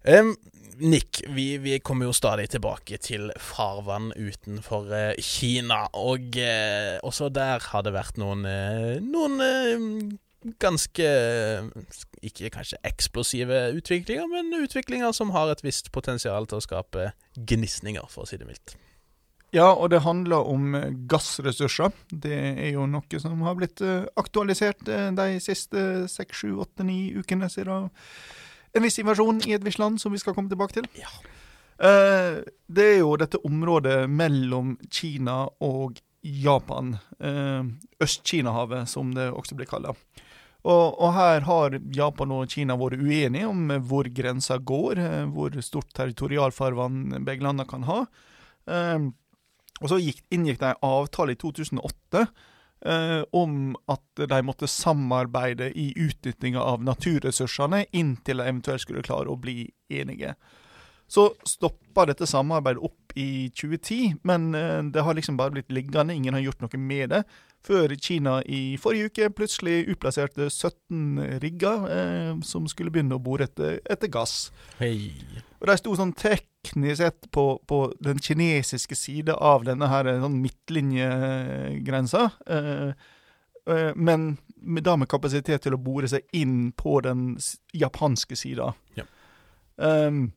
[0.06, 0.32] Um,
[0.80, 7.28] Nick, vi, vi, kommer jo stadig tilbake til farvann utenfor eh, Kina, og eh, også
[7.34, 10.18] der har det vært noen, uh, noen
[10.60, 11.08] ganske
[12.24, 18.06] Ikke kanskje eksplosive utviklinger, men utviklinger som har et visst potensial til å skape gnisninger,
[18.08, 18.76] for å si det mildt.
[19.50, 20.76] Ja, og det handler om
[21.10, 21.90] gassressurser.
[22.10, 26.86] Det er jo noe som har blitt eh, aktualisert eh, de siste seks, sju, åtte,
[26.86, 27.90] ni ukene siden
[28.70, 30.86] en viss invasjon i et visst land, som vi skal komme tilbake til.
[30.94, 31.10] Ja.
[31.82, 32.38] Eh,
[32.70, 36.98] det er jo dette området mellom Kina og Japan.
[37.18, 39.96] Øst-Kina-havet, som det også blir kalt.
[40.60, 45.56] Og, og, her har Japan og Kina vært uenige om hvor grensa går, eh, hvor
[45.64, 48.02] stort territorialfarvann begge landene kan ha.
[48.68, 49.14] Um,
[49.80, 52.26] og så gikk, inngikk de avtale i 2008 uh,
[52.92, 59.32] eh, om at de måtte samarbeide i utnyttinga av naturressursene inntil de eventuelt skulle klare
[59.32, 60.34] å bli enige.
[61.10, 66.14] Så stoppa dette samarbeidet opp i 2010, men uh, det har liksom bare blitt liggende.
[66.14, 67.24] Ingen har gjort noe med det
[67.66, 73.46] før Kina i forrige uke plutselig utplasserte 17 rigger eh, som skulle begynne å bore
[73.48, 74.50] etter, etter gass.
[74.80, 75.12] Hei.
[75.60, 80.40] Og De sto sånn teknisk sett på, på den kinesiske side av denne her sånn
[80.40, 82.90] midtlinjegrensa, eh,
[83.68, 84.32] eh, men
[84.80, 87.34] da med kapasitet til å bore seg inn på den
[87.76, 88.72] japanske sida.
[88.96, 89.04] Ja.
[89.80, 90.30] Um,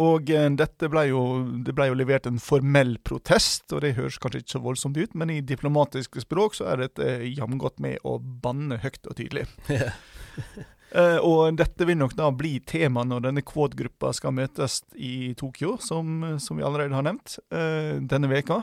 [0.00, 1.22] og eh, dette ble jo,
[1.66, 5.16] det ble jo levert en formell protest, og det høres kanskje ikke så voldsomt ut,
[5.18, 9.46] men i diplomatiske språk så er dette jamgodt med å banne høyt og tydelig.
[9.70, 15.76] uh, og dette vil nok da bli tema når denne Quad-gruppa skal møtes i Tokyo,
[15.82, 18.62] som, som vi allerede har nevnt, uh, denne veka.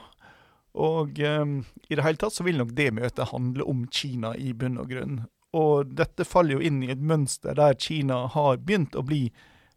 [0.72, 1.58] Og um,
[1.90, 4.92] i det hele tatt så vil nok det møtet handle om Kina i bunn og
[4.92, 5.22] grunn.
[5.58, 9.26] Og dette faller jo inn i et mønster der Kina har begynt å bli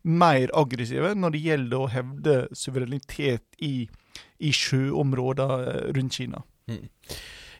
[0.04, 3.86] mer aggressive når det gjelder å hevde suverenitet i,
[4.38, 6.44] i sjøområder eh, rundt Kina.
[6.70, 6.84] Mm.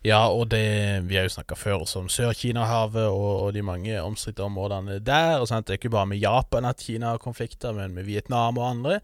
[0.04, 0.64] Ja, og det,
[1.08, 5.38] vi har jo snakka før om Sør-Kina-havet og, og, de mange omstridte områdene der.
[5.40, 5.64] og sant?
[5.66, 8.98] Det er ikke bare med Japan at Kina har konflikter, men med Vietnam og andre.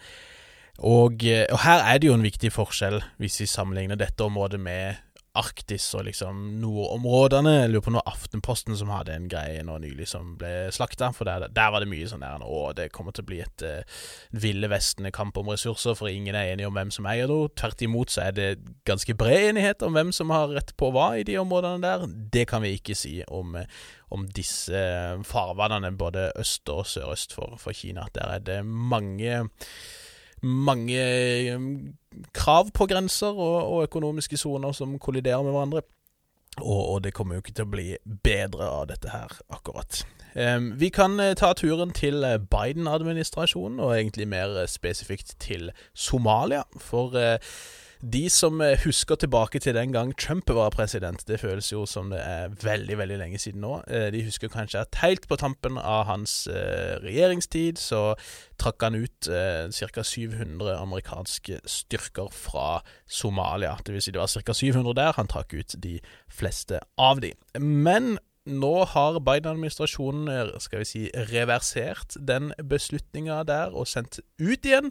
[0.80, 5.00] Og, og her er det jo en viktig forskjell, hvis vi sammenligner dette området med
[5.38, 7.52] Arktis og liksom nordområdene.
[7.60, 11.12] Jeg lurer på noe Aftenposten som hadde en greie nå nylig som ble slakta.
[11.14, 13.64] For der, der, var det mye sånn der Å, det kommer til å bli et
[13.66, 14.00] uh,
[14.34, 17.38] ville vestende kamp om ressurser, for ingen er enige om hvem som eier det.
[17.62, 18.50] Tvert imot så er det
[18.88, 22.08] ganske bred enighet om hvem som har rett på hva i de områdene der.
[22.34, 23.54] Det kan vi ikke si om,
[24.10, 24.82] om disse
[25.30, 28.10] farvannene, både øst og sørøst for, for Kina.
[28.18, 29.44] Der er det mange
[30.40, 31.00] mange
[32.34, 35.82] krav på grenser og, og økonomiske soner som kolliderer med hverandre.
[36.58, 37.90] Og, og, det kommer jo ikke til å bli
[38.24, 40.02] bedre av dette her, akkurat.
[40.34, 45.70] Um, vi kan uh, ta turen til eh, Biden-administrasjonen, og egentlig mer uh, spesifikt til
[45.94, 46.62] Somalia.
[46.78, 47.38] For uh,
[48.00, 52.08] de som eh, husker tilbake til den gang Trump var president, det føles jo som
[52.10, 53.82] det er veldig veldig lenge siden nå.
[53.92, 58.14] Eh, de husker kanskje at helt på tampen av hans eh, regjeringstid så
[58.60, 60.02] trakk han ut ca.
[60.04, 63.76] 700 amerikanske styrker fra Somalia.
[63.84, 64.56] Det vil si det var ca.
[64.56, 67.34] 700 der, han trakk ut de fleste av de.
[67.60, 74.88] Men nå har Biden-administrasjonen skal vi si, reversert den beslutninga der og sendt ut igjen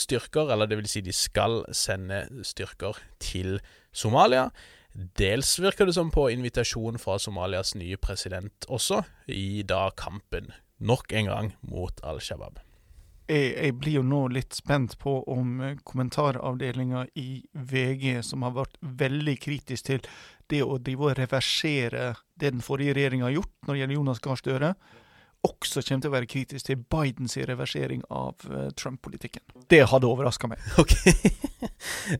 [0.00, 3.58] styrker, eller det vil si de skal sende styrker til
[3.94, 4.48] Somalia.
[4.94, 11.12] Dels virker det som på invitasjon fra Somalias nye president også, i da kampen nok
[11.12, 12.60] en gang mot Al Shabaab.
[13.24, 18.76] Jeg, jeg, blir jo nå litt spent på om kommentaravdelinga i VG, som har vært
[18.84, 20.02] veldig kritisk til
[20.52, 24.22] det å drive og reversere det den forrige regjeringa har gjort når det gjelder Jonas
[24.26, 24.74] Gahr Støre,
[25.44, 29.42] også kommer til å være kritisk til Bidens reversering av uh, Trump-politikken.
[29.70, 30.62] Det hadde overraska meg.
[30.82, 30.94] Ok.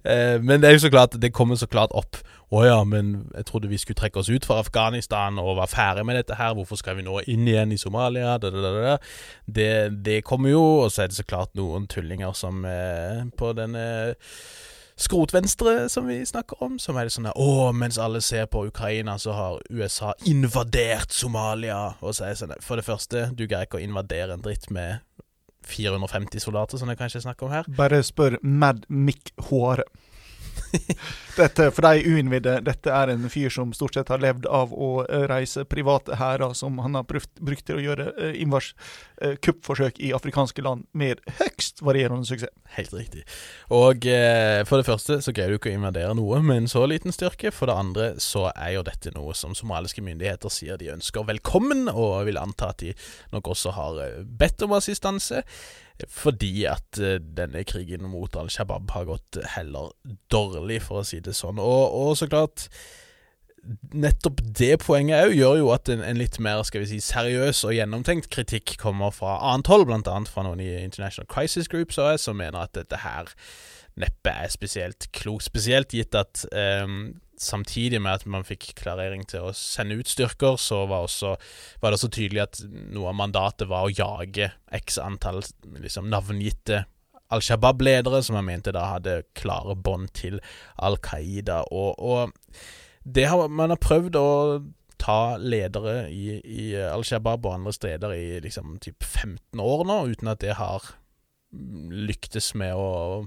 [0.04, 2.20] eh, men det er jo så klart, det kommer så klart opp.
[2.54, 6.04] Å ja, men jeg trodde vi skulle trekke oss ut fra Afghanistan og være ferdig
[6.06, 6.54] med dette her.
[6.54, 8.36] Hvorfor skal vi nå inn igjen i Somalia?
[8.38, 8.96] Da, da, da,
[9.46, 9.70] det,
[10.06, 13.86] det, kommer jo, og så er det så klart noen tullinger som eh, på denne
[14.96, 19.16] skrotvenstre som vi snakker om, som er det sånn Å, mens alle ser på Ukraina,
[19.18, 21.96] så har USA invadert Somalia.
[22.00, 24.70] Og så er det sånn For det første, du greier ikke å invadere en dritt
[24.74, 25.02] med
[25.64, 27.68] 450 soldater, som det kanskje snakker om her.
[27.76, 29.86] Bare spør Mad Mick Håre.
[31.40, 34.90] dette, for de uinnvidde, dette er en fyr som stort sett har levd av å
[35.04, 40.00] eh, reise private hærer som han har brukt, brukt til å gjøre eh, eh, kuppforsøk
[40.02, 42.52] i afrikanske land med høgst varierende suksess.
[42.74, 43.22] Helt riktig.
[43.74, 46.84] Og eh, for det første så greier du ikke å invadere noe med en så
[46.90, 47.52] liten styrke.
[47.54, 51.86] For det andre så er jo dette noe som somaliske myndigheter sier de ønsker velkommen,
[51.92, 52.94] og vil anta at de
[53.34, 55.44] nok også har eh, bedt om assistanse
[56.10, 59.92] fordi at uh, denne krigen mot Al Shabaab har gått heller
[60.32, 61.62] dårlig, for å si det sånn.
[61.62, 62.68] Og, og så klart
[63.96, 67.62] Nettopp det poenget òg gjør jo at en, en, litt mer skal vi si, seriøs
[67.64, 70.18] og gjennomtenkt kritikk kommer fra annet hold, bl.a.
[70.28, 73.32] fra noen i International Crisis Groups som mener at dette her
[74.00, 75.46] neppe er spesielt klokt.
[75.48, 76.44] Spesielt gitt at
[76.84, 81.34] um, samtidig med at man fikk klarering til å sende ut styrker, så var, også,
[81.82, 82.62] var, det også tydelig at
[82.94, 85.42] noe av mandatet var å jage x antall
[85.80, 86.84] liksom, navngitte
[87.32, 90.36] Al Shabaab-ledere, som man mente da hadde klare bånd til
[90.76, 91.62] Al Qaida.
[91.72, 94.28] Og, og har, man har prøvd å
[95.00, 99.98] ta ledere i, i Al Shabaab og andre steder i liksom typ 15 år nå,
[100.12, 100.94] uten at det har
[101.54, 103.24] lyktes med å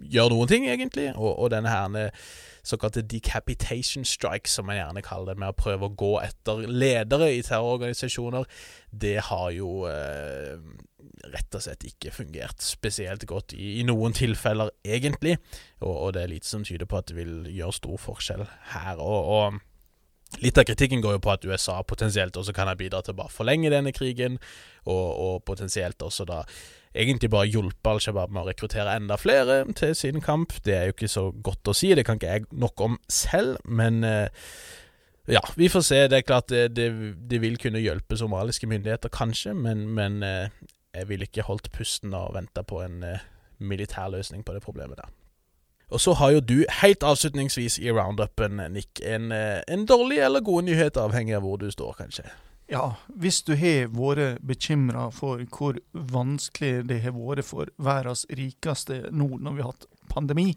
[0.00, 1.10] gjøre noen ting, egentlig.
[1.16, 2.14] Og, og denne her
[2.66, 7.30] såkalte decapitation strikes, som man gjerne kaller det, med å prøve å gå etter ledere
[7.34, 8.46] i terrororganisasjoner,
[8.90, 10.58] det har jo eh,
[11.30, 15.36] rett og slett ikke fungert spesielt godt i, i noen tilfeller, egentlig.
[15.80, 19.00] Og, og, det er lite som tyder på at det vil gjøre stor forskjell her.
[19.00, 19.66] og, og
[20.38, 23.18] Litt av kritikken går jo på at USA potensielt også kan ha bidratt til å
[23.18, 24.36] bare forlenge denne krigen,
[24.86, 26.44] og, og potensielt også da
[26.94, 30.54] egentlig bare hjulpet Al Shabaab med å rekruttere enda flere til sin kamp.
[30.64, 33.60] Det er jo ikke så godt å si, det kan ikke jeg nok om selv,
[33.64, 34.48] men eh,
[35.30, 36.02] ja, vi får se.
[36.10, 36.90] Det er klart det, det,
[37.30, 40.50] det vil kunne hjelpe somaliske myndigheter, kanskje, men, men eh,
[40.96, 43.24] jeg ville ikke holdt pusten og venta på en eh,
[43.58, 45.14] militær løsning på det problemet der.
[45.90, 50.68] Og så har jo du, helt avslutningsvis i roundupen, Nick, en, en dårlig eller god
[50.68, 52.28] nyhet, avhengig av hvor du står, kanskje.
[52.70, 59.08] Ja, hvis du har vært bekymra for hvor vanskelig det har vært for verdens rikeste
[59.10, 60.52] nå når vi har hatt pandemi,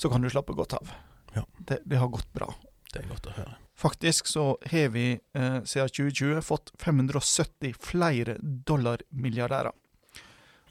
[0.00, 0.94] så kan du slappe godt av.
[1.34, 1.42] Ja.
[1.58, 2.48] Det, det, har gått bra.
[2.88, 3.58] Det er godt å høre.
[3.76, 9.76] Faktisk så har vi eh, siden 2020 fått 570 flere dollarmilliardærer.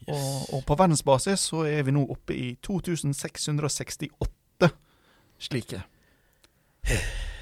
[0.08, 0.10] Yes.
[0.10, 4.72] Og, og på verdensbasis så er vi nå oppe i 2668
[5.38, 5.84] slike.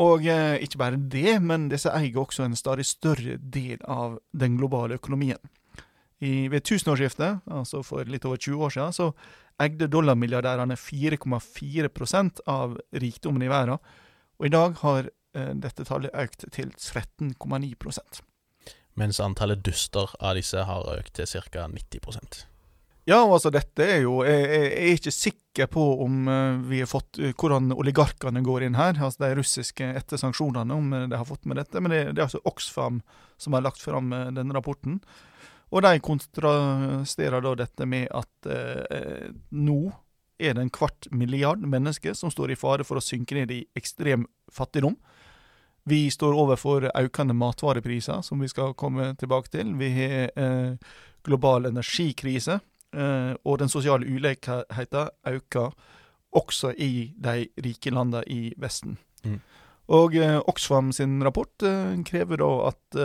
[0.00, 4.56] Og eh, ikke bare det, men disse eier også en stadig større del av den
[4.56, 5.40] globale økonomien.
[6.22, 9.10] I, ved tusenårsskiftet, altså for litt over 20 år siden, så
[9.60, 13.82] eide dollarmilliardærene 4,4% av rikdommen i verden.
[14.38, 18.22] Og i dag har eh, dette tallet økt til 13,9
[18.94, 21.68] Mens antallet duster av disse har økt til ca.
[21.68, 22.51] 90
[23.04, 26.90] ja, altså dette er jo Jeg, jeg er ikke sikker på om uh, vi har
[26.90, 31.18] fått uh, hvordan oligarkene går inn her, altså de russiske etter sanksjonene, om uh, de
[31.18, 31.82] har fått med dette.
[31.82, 33.02] Men det, det er altså Oxfam
[33.42, 35.00] som har lagt fram denne rapporten.
[35.72, 38.48] Og de kontrasterer da dette med at
[39.50, 39.78] nå
[40.38, 43.62] er det en kvart milliard mennesker som står i fare for å synke ned i
[43.74, 44.94] ekstrem fattigdom.
[45.88, 49.72] Vi står overfor økende matvarepriser, som vi skal komme tilbake til.
[49.80, 50.76] Vi har
[51.24, 52.60] global energikrise.
[52.92, 55.72] Eh, og den sosiale ulikheten øker
[56.32, 58.98] også i de rike landene i Vesten.
[59.24, 59.40] Mm.
[59.88, 63.00] Og eh, Oxfam sin rapport eh, krever da at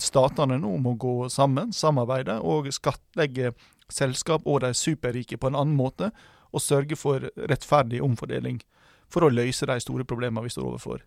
[0.00, 3.52] statene nå må gå sammen, samarbeide og skattlegge
[3.92, 6.10] selskap og de superrike på en annen måte,
[6.52, 8.62] og sørge for rettferdig omfordeling
[9.12, 11.02] for å løse de store problemene vi står overfor.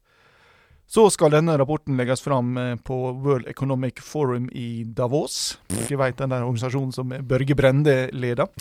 [0.91, 5.57] Så skal denne rapporten legges fram eh, på World Economic Forum i Davos.
[5.71, 8.51] Dere vet den der organisasjonen som Børge Brende leder.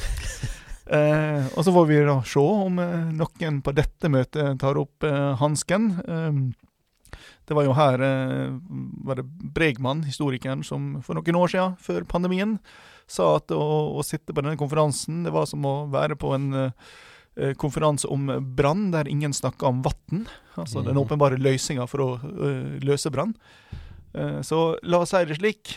[0.90, 5.04] Eh, og så får vi da se om eh, noen på dette møtet tar opp
[5.06, 5.84] eh, hansken.
[6.02, 8.56] Eh, det var jo her eh,
[9.06, 12.56] var det Bregman, historikeren, som for noen år siden, før pandemien,
[13.06, 13.60] sa at å,
[14.00, 16.90] å sitte på denne konferansen, det var som å være på en Eh,
[17.56, 20.24] konferanse om brann, der ingen snakka om vann.
[20.58, 20.84] Altså mm.
[20.84, 21.02] den mhm.
[21.04, 23.36] åpenbare løsninga for å uh, løse brann.
[24.10, 25.76] Uh, så la oss si det slik.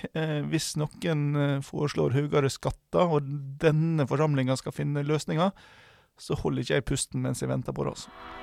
[0.50, 3.30] Hvis noen foreslår høyere skatter, og
[3.62, 5.54] denne forsamlinga skal finne løsninger,
[6.20, 7.96] så holder ikke jeg pusten mens jeg venter på det.
[7.96, 8.43] altså.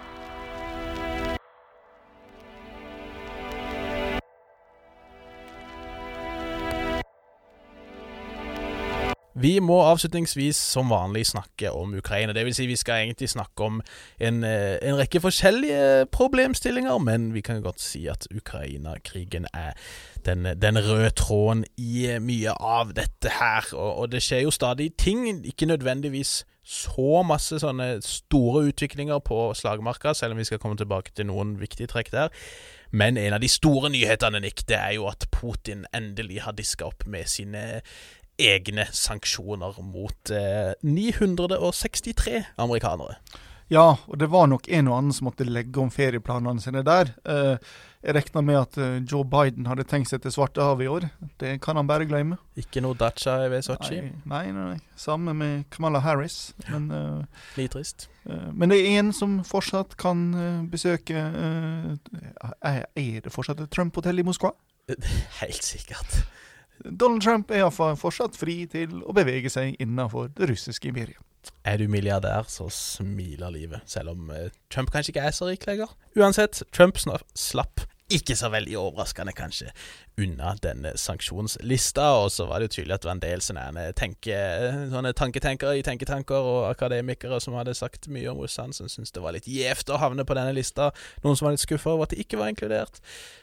[9.41, 12.35] Vi må avslutningsvis som vanlig snakke om Ukraina.
[12.37, 13.81] Vil si vi skal egentlig snakke om
[14.21, 19.73] en, eh, en rekke forskjellige problemstillinger, men vi kan godt si at Ukraina-krigen er
[20.27, 23.65] den, den, røde tråden i mye av dette her.
[23.73, 29.55] Og, og, det skjer jo stadig ting, ikke nødvendigvis så masse sånne store utviklinger på
[29.55, 32.29] slagmarka, selv om vi skal komme tilbake til noen viktige trekk der.
[32.93, 36.89] Men en av de store nyhetene, Nick, det er jo at Putin endelig har diska
[36.91, 37.81] opp med sine
[38.41, 43.21] egne sanksjoner mot eh, 963 amerikanere.
[43.71, 47.13] Ja, og det var nok en og annen som måtte legge om ferieplanene sine der.
[47.23, 47.69] Eh,
[48.01, 51.07] jeg regna med at eh, Joe Biden hadde tenkt seg til Svartehavet i år.
[51.39, 52.41] Det kan han bare glemme.
[52.59, 54.01] Ikke noe Dacha ved Sotsji?
[54.25, 56.51] Nei, nei, nei, Samme med Kamala Harris.
[56.67, 56.91] Men,
[57.61, 58.09] Litt trist.
[58.27, 60.27] Men det er en som fortsatt kan
[60.71, 64.53] besøke Er det fortsatt et Trump-hotell i Moskva?
[65.41, 66.25] Helt sikkert.
[66.85, 71.21] Donald Trump er iallfall fortsatt fri til å bevege seg innenfor det russiske imperiet.
[71.65, 75.65] Er du milliardær, så smiler livet, selv om uh, Trump kanskje ikke er så rik
[75.69, 75.93] lenger.
[76.19, 79.71] Uansett, Trump slapp ikke så veldig overraskende, kanskje,
[80.21, 82.07] unna denne sanksjonslista.
[82.25, 84.39] Og så var det jo tydelig at det var en del sånne, tenke,
[84.93, 89.25] sånne tanketenkere i tenketanker og akademikere som hadde sagt mye om Russland, som syntes det
[89.25, 90.91] var litt gjevt å havne på denne lista.
[91.25, 93.01] Noen som var litt skuffa over at de ikke var inkludert.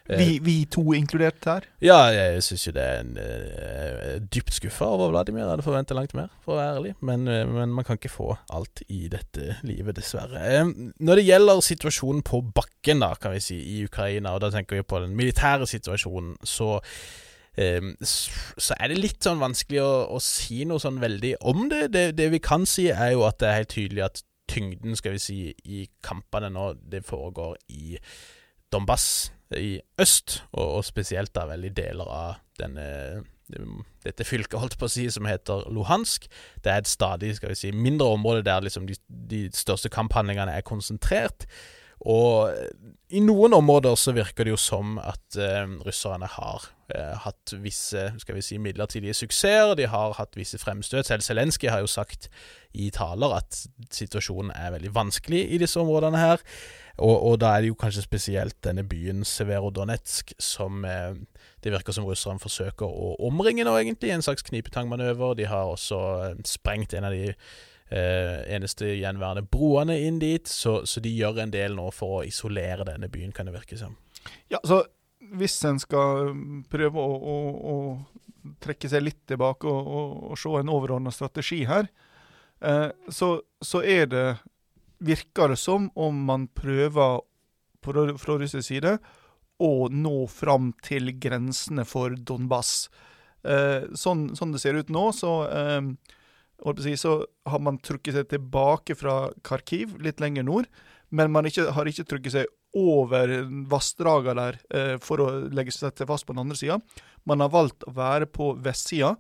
[0.08, 1.66] Vi, eh, vi to inkludert her?
[1.84, 5.44] Ja, jeg syns jo det er en uh, dypt skuffa over Vladimir.
[5.44, 6.94] Jeg hadde forventa langt mer, for å være ærlig.
[7.06, 10.40] Men, uh, men, man kan ikke få alt i dette livet, dessverre.
[10.40, 14.52] Uh, når det gjelder situasjonen på bakken, da, kan vi si, i Ukraina, og da
[14.58, 19.92] tenker vi på den militære situasjonen, så um, så er det litt sånn vanskelig å,
[20.18, 21.88] å, si noe sånn veldig om det.
[21.94, 22.08] det.
[22.18, 22.32] det.
[22.34, 25.40] vi kan si, er jo at det er helt tydelig at tyngden, skal vi si,
[25.68, 27.98] i kampene nå, det foregår i
[28.72, 32.88] Donbass i øst, og, og spesielt da vel i deler av denne
[34.04, 36.28] dette fylket, holdt på å si, som heter Luhansk.
[36.64, 40.58] Det er et stadig skal vi si, mindre område der liksom de, de største kamphandlingene
[40.58, 41.48] er konsentrert.
[42.06, 42.54] Og
[43.10, 48.04] i noen områder så virker det jo som at eh, russerne har eh, hatt visse
[48.22, 49.74] skal vi si, midlertidige suksesser.
[49.80, 51.08] De har hatt visse fremstøt.
[51.08, 52.30] Selv Zelenskyj har jo sagt
[52.78, 53.64] i taler at
[53.96, 56.44] situasjonen er veldig vanskelig i disse områdene her.
[56.98, 61.16] Og, og da er det jo kanskje spesielt denne byen Severodonetsk som eh,
[61.64, 64.12] det virker som russerne forsøker å omringe nå, egentlig.
[64.14, 65.38] En slags knipetangmanøver.
[65.38, 67.32] De har også eh, sprengt en av de
[67.90, 72.84] eneste gjenværende broene inn dit, så, så, de gjør en del nå for å isolere
[72.90, 73.94] denne byen, kan det virke som.
[74.52, 74.82] Ja, så
[75.38, 76.34] hvis en skal
[76.72, 77.38] prøve å, å,
[77.72, 81.90] å trekke seg litt tilbake og, og, og se en overordna strategi her,
[82.62, 84.28] eh, så, så, er det
[84.98, 87.20] Virker det som om man prøver
[87.86, 88.96] fra, fra russisk side
[89.62, 92.88] å nå fram til grensene for Donbas.
[93.46, 96.17] Eh, sånn, sånn, det ser ut nå, så, eh,
[96.98, 100.70] så har man trukket seg tilbake fra Kharkiv, litt lenger nord.
[101.10, 103.32] Men man ikke, har ikke trukket seg over
[103.72, 106.80] vassdragene der eh, for å legge seg fast på den andre sida.
[107.26, 109.16] Man har valgt å være på vestsida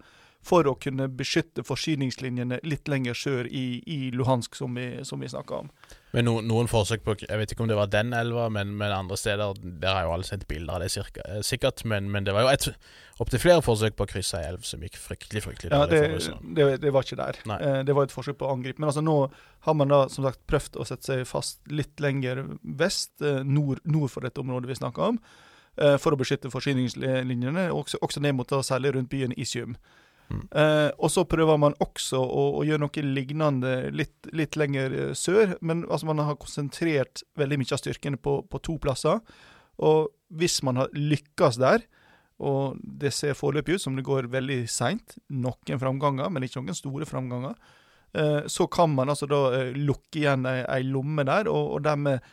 [0.47, 5.29] for å kunne beskytte forsyningslinjene litt lenger sør i, i Luhansk, som vi, som vi
[5.31, 5.71] snakka om.
[6.15, 8.93] Men no, noen forsøk på Jeg vet ikke om det var den elva, men, men
[8.95, 12.25] andre steder Der har jo alle sendt bilder av det cirka, eh, sikkert, men, men,
[12.27, 12.69] det var jo et
[13.19, 16.01] opptil flere forsøk på å krysse ei elv som gikk fryktelig fryktelig ja, det,
[16.55, 17.41] det, det, var ikke der.
[17.49, 17.59] Nei.
[17.65, 18.79] Eh, det var et forsøk på å angripe.
[18.79, 19.17] Men altså nå
[19.67, 22.45] har man da som sagt prøvd å sette seg fast litt lenger
[22.77, 25.21] vest, eh, nord, nord for dette området vi snakker om,
[26.01, 29.75] for å beskytte forsyningslinjene, også, også ned mot da, særlig rundt byen Isium.
[30.27, 30.43] Mm.
[30.99, 35.55] Og så prøver man også å, å gjøre noe lignende litt, litt, lenger eh, sør.
[35.61, 39.21] Men altså, man har konsentrert veldig mye av styrkene på, på to plasser.
[39.77, 41.85] Og hvis man har lykkes der,
[42.37, 46.77] og det ser foreløpig ut som det går veldig seint, noen framganger, men ikke noen
[46.77, 47.55] store framganger,
[48.17, 51.87] eh, så kan man altså da eh, lukke igjen ei, ei lomme der, og, og
[51.87, 52.25] dermed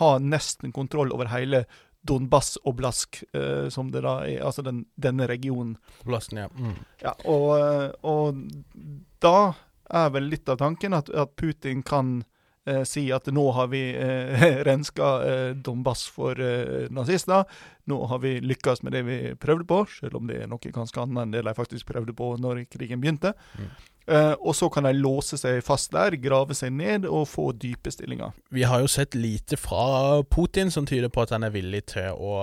[0.00, 1.62] ha nesten kontroll over hele
[2.06, 5.76] Donbass Oblask, eh, som det da er, altså den, denne regionen.
[6.04, 6.48] Oblasten, ja.
[6.54, 6.78] Mm.
[7.02, 8.40] ja og, eh, og,
[9.24, 9.36] da
[9.86, 12.18] er vel litt av tanken at, at Putin kan
[12.66, 17.44] eh, si at nå har vi eh, renska eh, Donbass for eh, nazister.
[17.90, 21.02] Nå har vi lykkes med det vi prøvde på, selv om det er noe ganske
[21.02, 23.34] annet enn det de faktisk prøvde på når krigen begynte.
[23.58, 23.70] Mm.
[24.06, 27.90] Uh, og så kan de låse seg fast der, grave seg ned og få dype
[27.90, 28.36] stillinger.
[28.54, 32.14] Vi har jo sett lite fra Putin som tyder på at han er villig til
[32.14, 32.36] å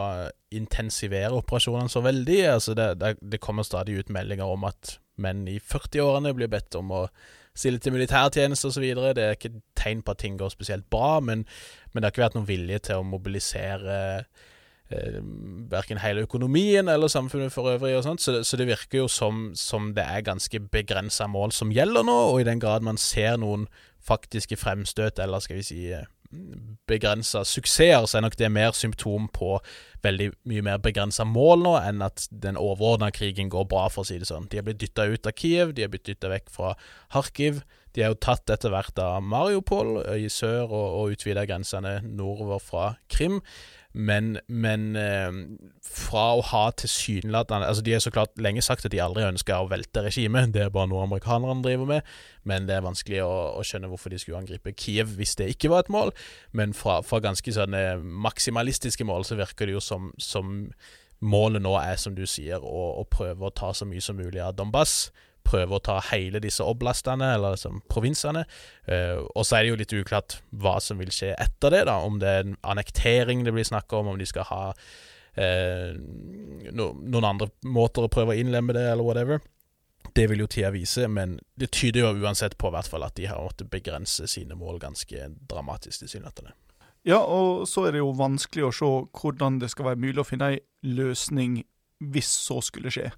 [0.51, 2.41] intensivere operasjonene så veldig.
[2.51, 6.75] Altså det, det, det kommer stadig ut meldinger om at menn i 40-årene blir bedt
[6.75, 7.05] om å
[7.55, 8.85] stille til militærtjeneste osv.
[9.15, 11.45] Det er ikke tegn på at ting går spesielt bra, men,
[11.93, 14.49] men det har ikke vært noen vilje til å mobilisere eh,
[15.71, 17.95] verken hele økonomien eller samfunnet for øvrig.
[17.97, 21.51] og sånt, Så det, så det virker jo som, som, det er ganske begrensa mål
[21.51, 23.67] som gjelder nå, og i den grad man ser noen
[24.03, 26.05] faktiske fremstøt, eller skal vi si eh,
[26.87, 29.57] begrensa suksesser, så er nok det mer symptom på
[30.03, 34.09] veldig mye mer begrensa mål nå, enn at den overordna krigen går bra, for å
[34.09, 34.49] si det sånn.
[34.51, 36.73] De har blitt dytta ut av Kiev, de har blitt dytta vekk fra
[37.13, 37.63] Kharkiv.
[37.93, 42.61] De er jo tatt etter hvert av Mariupol i sør, og, og utvida grensene nordover
[42.63, 43.39] fra Krim.
[43.93, 45.35] Men, men eh,
[45.85, 49.53] fra å ha tilsynelatende altså De har så klart lenge sagt at de aldri ønsker
[49.53, 52.09] å velte regimet, det er bare noe amerikanerne driver med,
[52.49, 53.29] men det er vanskelig å,
[53.59, 56.13] å, skjønne hvorfor de skulle angripe Kiev hvis det ikke var et mål.
[56.57, 60.65] Men fra, fra ganske sånne maksimalistiske mål så virker det jo som, som
[61.21, 64.41] målet nå er, som du sier, å, å prøve å ta så mye som mulig
[64.41, 65.11] av Donbass
[65.47, 68.45] prøve å ta hele disse oblastene, eller liksom provinsene.
[68.87, 71.99] Uh, og så er det jo litt uklart hva som vil skje etter det, da.
[72.03, 75.89] Om det er en annektering det blir snakk om, om de skal ha uh,
[76.71, 79.43] no, noen andre måter å prøve å innlemme det, eller whatever.
[80.13, 83.25] Det vil jo tida vise, men det tyder jo uansett på hvert fall at de
[83.29, 86.53] har måttet begrense sine mål ganske dramatisk tilsynelatende.
[87.07, 88.89] Ja, og så er det jo vanskelig å se
[89.19, 91.63] hvordan det skal være mulig å finne ei løsning
[92.13, 93.09] hvis så skulle skje.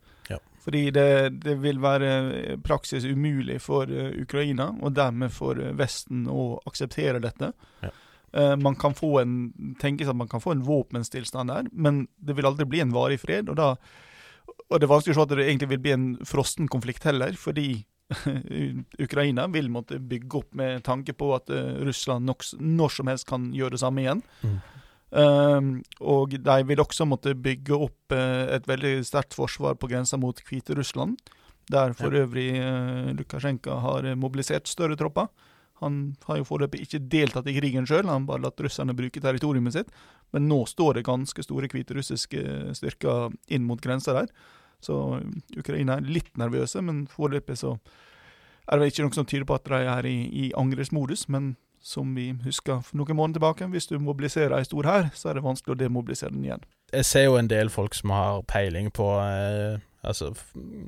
[0.65, 1.09] Fordi det,
[1.45, 7.21] det, vil være praksis umulig for uh, Ukraina, og dermed for uh, Vesten, å akseptere
[7.23, 7.53] dette.
[7.85, 7.93] Ja.
[8.59, 9.35] Man kan få en,
[9.79, 13.21] tenkes at man kan få en våpenstillstand der, men det vil aldri bli en varig
[13.21, 13.47] fred.
[13.47, 13.69] Og, da,
[14.65, 17.37] og det er vanskelig å se at det egentlig vil bli en frossen konflikt heller,
[17.39, 17.85] fordi
[19.05, 21.53] Ukraina vil måtte bygge opp med tanke på at
[21.87, 24.25] Russland nok, når som helst kan gjøre det samme igjen.
[24.43, 24.59] Mm.
[25.15, 30.19] Um, og de vil også måtte bygge opp uh, et veldig sterkt forsvar på grensa
[30.19, 31.15] mot Hviterussland,
[31.71, 35.31] der for øvrig uh, Lukasjenko har mobilisert større tropper.
[35.79, 39.23] Han har jo foreløpig ikke deltatt i krigen sjøl, han har bare latt russerne bruke
[39.23, 39.95] territoriet sitt.
[40.35, 44.31] Men nå står det ganske store hviterussiske styrker inn mot grensa der.
[44.83, 45.19] Så
[45.57, 47.77] Ukraina er litt nervøse, men foreløpig så
[48.71, 51.27] er det ikke noe som tyder på at de er i, i angrepsmodus.
[51.31, 51.53] Men
[51.85, 53.67] som vi husker for noen måneder tilbake.
[53.69, 56.63] Hvis du mobiliserer ei stor hær, så er det vanskelig å demobilisere den igjen.
[56.93, 60.31] Jeg ser jo en del folk som har peiling på eh, altså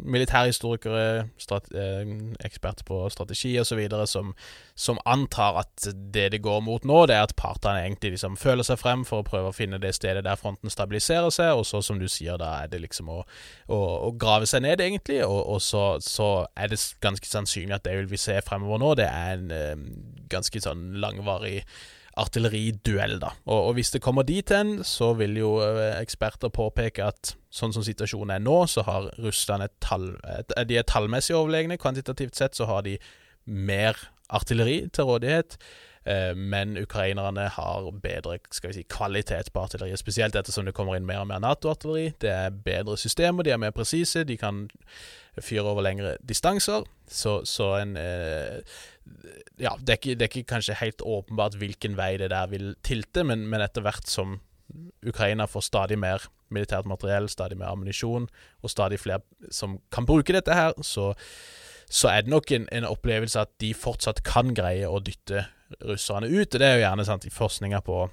[0.06, 1.28] militærhistorikere,
[1.76, 2.12] eh,
[2.46, 4.34] eksperter på strategi osv., som,
[4.76, 8.64] som antar at det det går mot nå, det er at partene egentlig liksom føler
[8.68, 11.82] seg frem for å prøve å finne det stedet der fronten stabiliserer seg, og så,
[11.82, 13.22] som du sier, da er det liksom å,
[13.68, 17.86] å, å grave seg ned, egentlig, og, og så, så, er det ganske sannsynlig at
[17.88, 19.86] det vil vi se fremover nå, det er en eh,
[20.32, 21.62] ganske sånn langvarig
[22.18, 23.32] artilleriduell, da.
[23.46, 27.76] Og, og, hvis det kommer dit hen, så vil jo eh, eksperter påpeke at sånn
[27.76, 30.12] som situasjonen er nå, så har Russland et tall
[30.68, 31.80] De er tallmessig overlegne.
[31.82, 32.98] Kvantitativt sett så har de
[33.46, 33.98] mer
[34.34, 35.58] artilleri til rådighet.
[36.08, 40.96] Eh, men ukrainerne har bedre skal vi si, kvalitet på artilleriet, spesielt ettersom det kommer
[40.96, 42.14] inn mer og mer Nato-artilleri.
[42.22, 44.68] Det er bedre systemer, de er mer presise, de kan
[45.42, 46.88] fyre over lengre distanser.
[47.08, 48.64] Så, så en eh,
[49.58, 52.76] Ja, det er, ikke, det er, ikke, kanskje helt åpenbart hvilken vei det der vil
[52.86, 54.40] tilte, men, men etter hvert som
[55.08, 58.28] Ukraina får stadig mer militært materiell, stadig mer ammunisjon,
[58.64, 61.12] og stadig flere som kan bruke dette her, så,
[61.90, 65.48] så er det nok en, en, opplevelse at de fortsatt kan greie å dytte
[65.82, 66.48] russerne ut.
[66.48, 68.06] Og det er jo gjerne sant, i forskninga på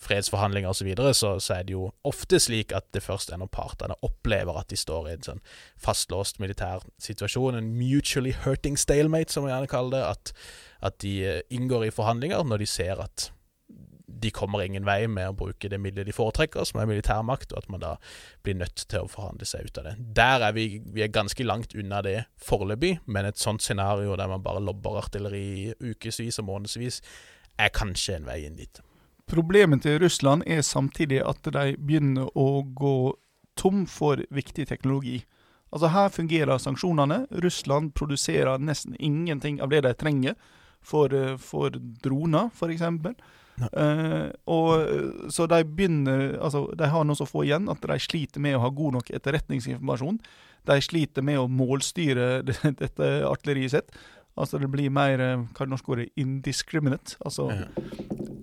[0.00, 3.40] fredsforhandlinger osv., så, videre, så så er det jo ofte slik at det først er
[3.40, 5.42] når partene opplever at de står i en sånn
[5.80, 10.32] fastlåst militær situasjon, en mutually hurting stalemate, som vi gjerne kaller det, at,
[10.90, 13.30] at de eh, inngår i forhandlinger når de ser at
[14.20, 17.62] de kommer ingen vei med å bruke det middelet de foretrekker, som er militærmakt, og
[17.62, 17.92] at man da
[18.44, 19.94] blir nødt til å forhandle seg ut av det.
[20.18, 24.30] Der er vi, vi er ganske langt unna det foreløpig, men et sånt scenario der
[24.30, 27.00] man bare lobber artilleri ukevis og månedsvis,
[27.60, 28.82] er kanskje en vei inn dit.
[29.30, 33.14] Problemet til Russland er samtidig at de begynner å gå
[33.58, 35.20] tom for viktig teknologi.
[35.70, 37.26] Altså Her fungerer sanksjonene.
[37.44, 40.34] Russland produserer nesten ingenting av det de trenger
[40.82, 42.82] for, for droner, f.eks.
[43.60, 48.40] Uh, og, så de begynner Altså, de har noe så få igjen at de sliter
[48.40, 50.18] med å ha god nok etterretningsinformasjon.
[50.66, 52.40] De sliter med å målstyre
[52.82, 54.00] dette artilleriet sitt.
[54.40, 57.18] Altså det blir mer eh, hva er det norske ordet indiscriminate.
[57.26, 57.66] Altså ja.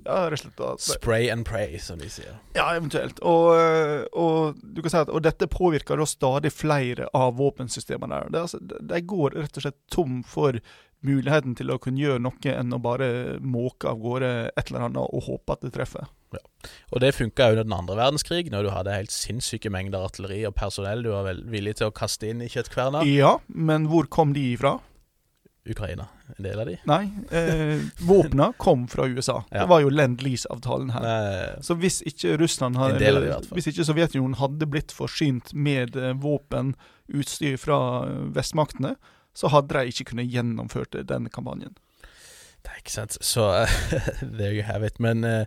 [0.07, 2.39] Ja rett og slett at, Spray and pray, som de sier.
[2.55, 3.21] Ja, eventuelt.
[3.27, 8.23] Og, eh, og, du kan si at, og dette påvirker da stadig flere av våpensystemene.
[8.23, 8.33] der.
[8.33, 10.59] Det, altså, går rett og slett tom for
[11.05, 13.09] muligheten til å kunne gjøre noe enn å bare
[13.43, 16.07] måke av gårde et eller annet og håpe at det treffer.
[16.33, 16.41] Ja.
[16.91, 20.57] Og det funka under den andre verdenskrig, når du hadde helt sinnssyke mengder artilleri og
[20.57, 23.05] personell du var vel villig til å kaste inn i kjøttkverna.
[23.07, 24.77] Ja, men hvor kom de ifra?
[25.71, 26.77] Ukraina, en del av de?
[26.89, 27.01] Nei,
[27.31, 29.43] eh, våpna kom fra USA.
[29.51, 29.63] Ja.
[29.63, 31.05] Det var jo Lend-Lease-avtalen her.
[31.05, 31.63] Nei.
[31.65, 37.79] Så hvis ikke Russland hadde, eller, hvis ikke Sovjetunionen hadde blitt forsynt med våpenutstyr fra
[38.05, 38.95] eh, vestmaktene,
[39.37, 41.75] så hadde de ikke kunnet gjennomført denne kampanjen.
[42.67, 43.17] Det er ikke sant.
[43.23, 43.45] Så
[44.39, 44.99] there you have it.
[44.99, 45.45] Men uh,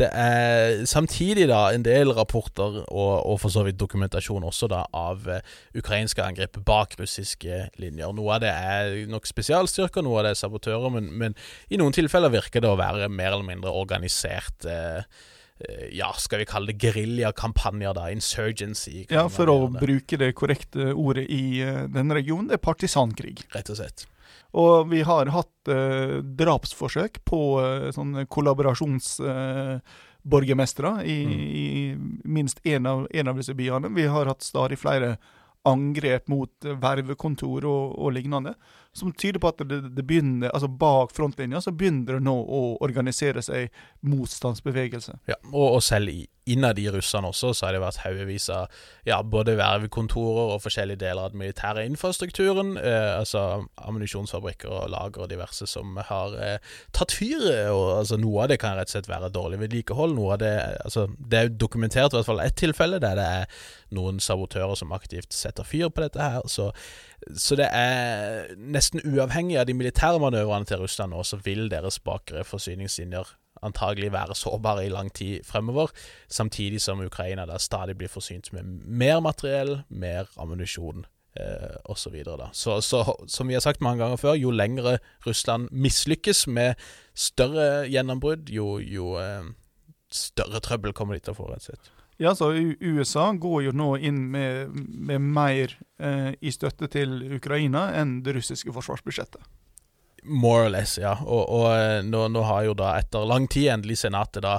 [0.00, 4.82] det er samtidig da en del rapporter, og, og for så vidt dokumentasjon også, da,
[4.96, 5.40] av uh,
[5.76, 8.14] ukrainske angrep bak russiske linjer.
[8.16, 11.38] Noe av det er nok spesialstyrker, noe av det er sabotører, men, men
[11.70, 14.66] i noen tilfeller virker det å være mer eller mindre organisert.
[14.66, 15.04] Uh,
[15.92, 18.06] ja, skal vi kalle det geriljakampanjer, da.
[18.10, 19.04] Insurgency.
[19.12, 23.36] Ja, for å bruke det korrekte ordet i den denne regionen, det er partisankrig.
[23.54, 24.06] Rett og slett.
[24.58, 31.40] Og vi har hatt eh, drapsforsøk på eh, sånne kollaborasjonsborgermestere i, mm.
[31.62, 33.88] i, minst én av, av, disse byene.
[33.94, 35.16] Vi har hatt stadig flere
[35.68, 38.54] angrep mot vervekontor og, og lignende
[38.96, 42.60] som tyder på at det, det, begynner, altså bak frontlinja så begynner det nå å
[42.82, 43.70] organisere seg
[44.02, 45.20] motstandsbevegelse.
[45.30, 46.10] Ja, og, og selv
[46.50, 48.70] innad i russerne også, så har det vært haugevis av
[49.06, 52.72] ja, både vervekontorer og forskjellige deler av den militære infrastrukturen.
[52.80, 57.44] Eh, altså ammunisjonsfabrikker og lager og diverse som har eh, tatt fyr.
[57.70, 60.16] og altså Noe av det kan rett og slett være dårlig vedlikehold.
[60.16, 63.62] Noe av det, altså, det er dokumentert i hvert fall ett tilfelle der det er
[63.94, 66.42] noen sabotører som aktivt setter fyr på dette her.
[66.50, 66.70] så
[67.36, 72.00] så det er nesten uavhengig av de militære manøvrene til Russland nå, så vil deres
[72.00, 73.34] bakre forsyningslinjer
[73.66, 75.92] antagelig være sårbare i lang tid fremover,
[76.28, 81.04] samtidig som Ukraina da stadig blir forsynt med mer materiell, mer ammunisjon
[81.36, 82.16] eh, osv.
[82.52, 86.74] Så, så, så som vi har sagt mange ganger før, jo lengre Russland mislykkes med
[87.14, 89.52] større gjennombrudd, jo, jo eh,
[90.10, 91.96] større trøbbel kommer de til å få, rett og slett.
[92.20, 97.86] Ja, så USA går jo nå inn med, med mer eh, i støtte til Ukraina
[97.96, 99.40] enn det russiske forsvarsbudsjettet.
[100.28, 101.14] More or less, ja.
[101.24, 104.58] Og, og eh, nå, nå, har jo da etter lang tid endelig Senatet da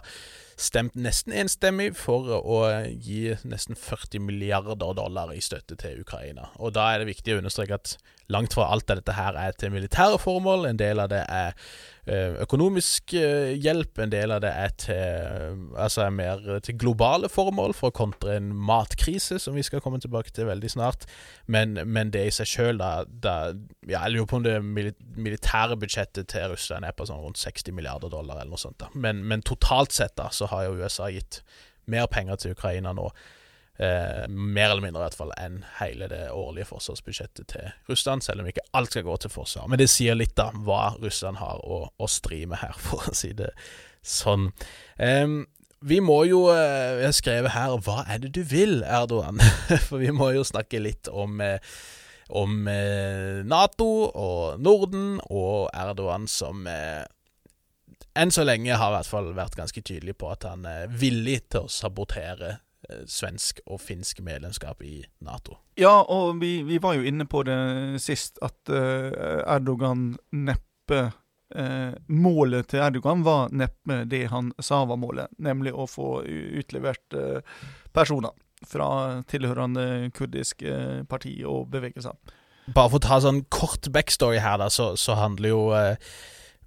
[0.61, 2.57] stemt nesten enstemmig for å
[2.97, 6.49] gi nesten 40 milliarder dollar i støtte til Ukraina.
[6.57, 7.93] Og da er det viktig å understreke at
[8.33, 10.65] langt fra alt av dette her er til militære formål.
[10.69, 15.65] En del av det er Eh, økonomisk eh, hjelp, en del av det er til,
[15.77, 20.01] altså er mer til globale formål, for å kontre en matkrise, som vi skal komme
[20.01, 21.05] tilbake til veldig snart.
[21.45, 23.35] Men, men det i seg sjøl, da, da,
[23.85, 27.75] ja, Jeg lurer på om det militære budsjettet til Russland er på sånn rundt 60
[27.77, 28.79] milliarder dollar, eller noe sånt.
[28.81, 28.89] da.
[28.93, 31.43] Men, men totalt sett da, så har jo USA gitt
[31.85, 33.11] mer penger til Ukraina nå
[33.81, 38.43] Eh, mer eller mindre i hvert fall enn hele det årlige forsvarsbudsjettet til Russland, selv
[38.43, 39.65] om ikke alt skal gå til forsvar.
[39.71, 43.15] Men det sier litt av hva Russland har å, å stri med her, for å
[43.17, 43.49] si det
[44.05, 44.51] sånn.
[45.01, 45.25] Eh,
[45.81, 49.41] vi må jo eh, Jeg har skrevet her 'Hva er det du vil, Erdogan?'
[49.87, 51.57] For vi må jo snakke litt om eh,
[52.31, 57.03] om eh, Nato og Norden og Erdogan som eh,
[58.15, 61.41] enn så lenge har i hvert fall vært ganske tydelig på at han er villig
[61.51, 62.61] til å sabotere eh,
[63.07, 65.57] svensk og finsk medlemskap i Nato.
[65.79, 67.57] Ja, og vi, vi var jo inne på det
[68.03, 69.11] sist, at uh,
[69.45, 71.01] Erdogan neppe
[71.55, 77.17] uh, Målet til Erdogan var neppe det han sa var målet, nemlig å få utlevert
[77.17, 77.39] uh,
[77.93, 78.35] personer
[78.67, 82.13] fra tilhørende kurdiske parti og bevegelser.
[82.71, 85.63] Bare for å ta sånn kort backstory her, da, så, så handler jo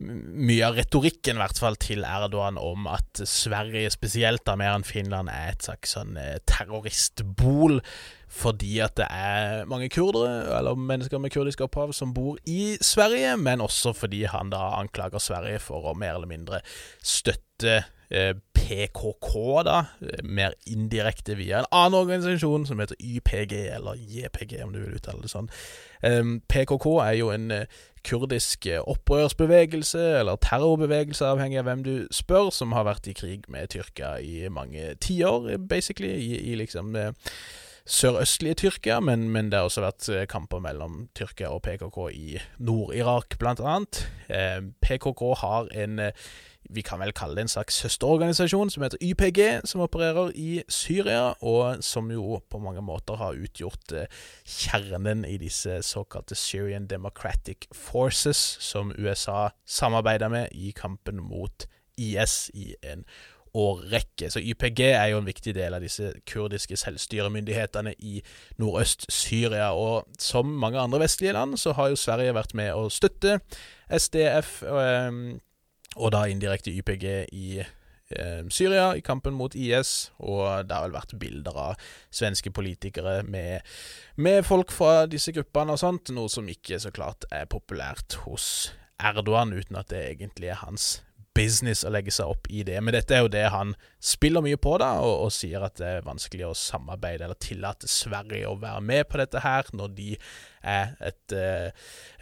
[0.05, 4.87] mye av retorikken, i hvert fall til Erdogan, om at Sverige, spesielt da mer enn
[4.87, 7.81] Finland, er et slags sånn eh, terroristbol.
[8.35, 13.37] Fordi at det er mange kurdere, eller mennesker med kurdisk opphav, som bor i Sverige,
[13.39, 16.63] men også fordi han da anklager Sverige for å mer eller mindre
[16.99, 18.35] støtte eh,
[18.65, 19.31] PKK,
[19.67, 19.79] da,
[20.25, 25.25] mer indirekte via en annen organisasjon som heter YPG, eller JPG, om du vil uttale
[25.25, 25.51] det sånn.
[26.49, 27.67] PKK er jo en eh,
[28.05, 33.49] kurdisk eh, opprørsbevegelse, eller terrorbevegelse, avhengig av hvem du spør, som har vært i krig
[33.49, 37.13] med Tyrkia i mange tiår, basically, i, i liksom eh,
[37.89, 43.37] sørøstlige Tyrkia, men, men, det har også vært kamper mellom Tyrkia og PKK i Nord-Irak,
[43.41, 44.07] blant annet.
[44.81, 46.01] PKK har en
[46.71, 51.35] vi kan vel kalle det en slags søsterorganisasjon som heter YPG, som opererer i Syria,
[51.41, 54.09] og som jo på mange måter har utgjort eh,
[54.45, 62.51] kjernen i disse såkalte Syrian Democratic Forces, som USA samarbeider med i kampen mot IS
[62.55, 63.05] i en
[63.55, 64.31] årrekke.
[64.31, 68.19] Så YPG er jo en viktig del av disse kurdiske selvstyremyndighetene i
[68.59, 69.71] nordøst-Syria.
[69.79, 73.39] Og som mange andre vestlige land, så har jo Sverige vært med å støtte
[73.91, 74.63] SDF.
[74.67, 75.39] Og,
[75.97, 80.97] og da indirekte YPG i eh, Syria i kampen mot IS, og det har vel
[80.97, 83.65] vært bilder av svenske politikere med,
[84.17, 88.73] med, folk fra disse gruppene og sånt, noe som ikke så klart er populært hos
[89.03, 91.03] Erdogan, uten at det egentlig er hans
[91.35, 92.77] business å legge seg opp i det.
[92.79, 95.89] Men dette er jo det han spiller mye på, da, og, og sier at det
[95.97, 100.13] er vanskelig å samarbeide eller tillate Sverige å være med på dette her, når de
[100.65, 101.71] er et, eh,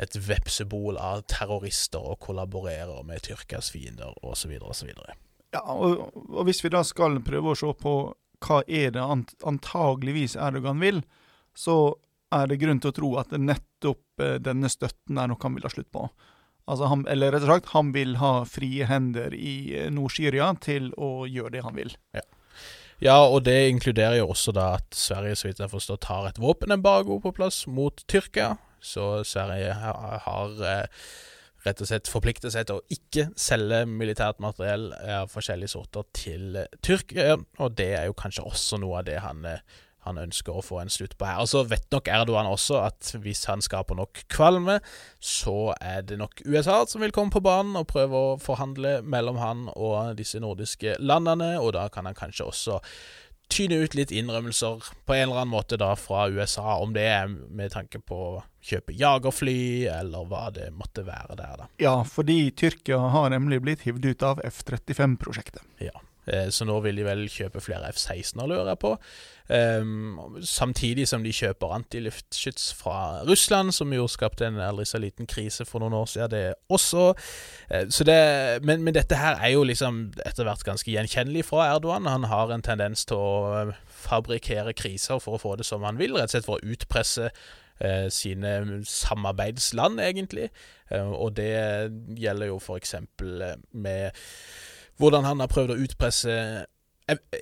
[0.02, 4.56] et vepsebol av terrorister og kollaborerer med Tyrkias fiender osv.
[4.60, 4.90] osv.
[5.52, 7.96] Ja, og, og hvis vi da skal prøve å se på
[8.42, 11.02] hva er det ant antageligvis Erdogan vil,
[11.54, 11.94] så
[12.32, 15.68] er det grunn til å tro at nettopp eh, denne støtten er noe han vil
[15.68, 16.06] ha slutt på.
[16.70, 20.92] Altså han, eller rett og slett, han vil ha frie hender i eh, Nord-Syria til
[20.96, 21.94] å gjøre det han vil.
[22.16, 22.24] Ja.
[23.02, 23.18] Ja.
[23.26, 27.18] og det inkluderer jo også da at Sverige, så vidt jeg forstår, tar et våpenembargo
[27.22, 28.54] på plass mot Tyrkia.
[28.82, 31.04] Så Sverige har, eh,
[31.66, 36.58] rett og slett forpliktet seg til å ikke selge militært materiell av forskjellige sorter til
[36.82, 39.62] Tyrkia, og det er jo kanskje også noe av det han eh,
[40.06, 41.40] han ønsker å få en slutt på her.
[41.42, 44.80] Og så vet nok Erdogan også at hvis han skaper nok kvalme,
[45.22, 49.38] så er det nok USA som vil komme på banen og prøve å forhandle mellom
[49.42, 52.80] han og disse nordiske landene, og da kan han kanskje også
[53.52, 57.28] tyne ut litt innrømmelser på en eller annen måte da fra USA, om det er
[57.28, 61.68] med tanke på å kjøpe jagerfly, eller hva det måtte være der, da.
[61.82, 65.64] Ja, fordi Tyrkia har nemlig blitt hivd ut av F-35-prosjektet.
[65.82, 65.94] Ja.
[66.26, 68.92] Eh, så nå vil de vel kjøpe flere F-16-er, lurer jeg på.
[69.52, 75.26] Um, samtidig som de kjøper antiluftskyts fra Russland, som jo skapte en aldri så liten
[75.28, 77.08] krise for noen år siden, det også.
[77.66, 78.18] Uh, det,
[78.62, 82.06] men, men, dette her er jo liksom etter hvert ganske gjenkjennelig fra Erdogan.
[82.06, 83.72] Han har en tendens til å
[84.06, 87.32] fabrikkere kriser for å få det som han vil, rett og slett for å utpresse
[88.14, 88.50] sine
[88.86, 90.44] samarbeidsland, egentlig.
[90.94, 91.48] Og det
[92.14, 93.42] gjelder jo eksempel
[93.74, 94.12] med
[95.00, 96.36] hvordan han har prøvd å utpresse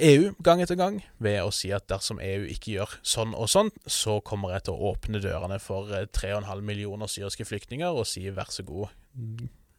[0.01, 3.71] EU gang etter gang ved å si at dersom EU ikke gjør sånn og sånn,
[3.85, 8.25] så kommer jeg til å åpne dørene for 3,5 eh, millioner syriske flyktninger og si
[8.35, 8.95] vær så god,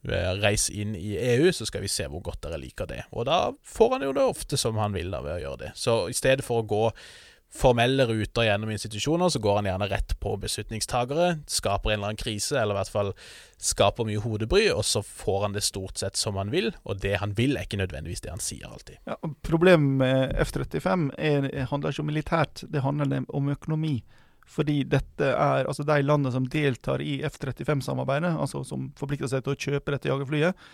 [0.08, 3.02] eh, reis inn i EU, så skal vi se hvor godt dere liker det.
[3.12, 5.74] Og da får han jo det ofte som han vil da ved å gjøre det.
[5.80, 6.86] Så i stedet for å gå
[7.52, 12.22] formelle ruter gjennom institusjoner, så går han gjerne rett på beslutningstagere, skaper en eller annen
[12.22, 13.12] krise, eller i hvert fall
[13.62, 17.18] skaper mye hodebry, og så får han det stort sett som han vil, og det
[17.22, 19.02] han vil, er ikke nødvendigvis det han sier alltid.
[19.10, 21.12] Ja, problemet med F-35
[21.70, 24.00] handler ikke om militært, det handler om økonomi.
[24.52, 29.54] Fordi dette er altså de landene som deltar i F-35-samarbeidet, altså som forplikter seg til
[29.54, 30.66] å kjøpe dette jagerflyet,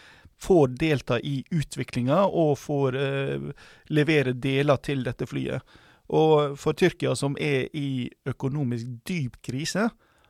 [0.42, 5.78] får delta i utviklinga og får uh, levere deler til dette flyet.
[6.10, 9.90] Og for Tyrkia, som er i økonomisk dyp krise,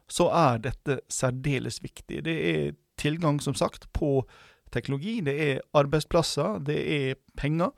[0.09, 2.23] så er dette særdeles viktig.
[2.25, 4.23] Det er tilgang, som sagt, på
[4.71, 7.69] teknologi, det er arbeidsplasser, det er penger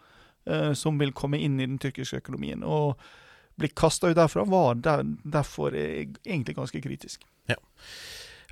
[0.46, 2.64] eh, som vil komme inn i den tyrkiske økonomien.
[2.64, 3.00] Og
[3.60, 7.26] bli kasta ut derfra var der, derfor egentlig ganske kritisk.
[7.50, 7.60] Ja.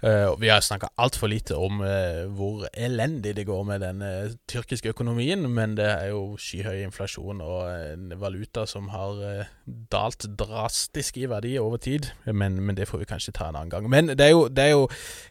[0.04, 4.34] Uh, vi har snakka altfor lite om uh, hvor elendig det går med den uh,
[4.48, 9.48] tyrkiske økonomien, men det er jo skyhøy inflasjon og en valuta som har
[9.91, 12.12] dalt drastisk i verdi over tid.
[12.26, 13.89] Men, men, det får vi kanskje ta en annen gang.
[13.89, 14.86] Men det er jo, det er jo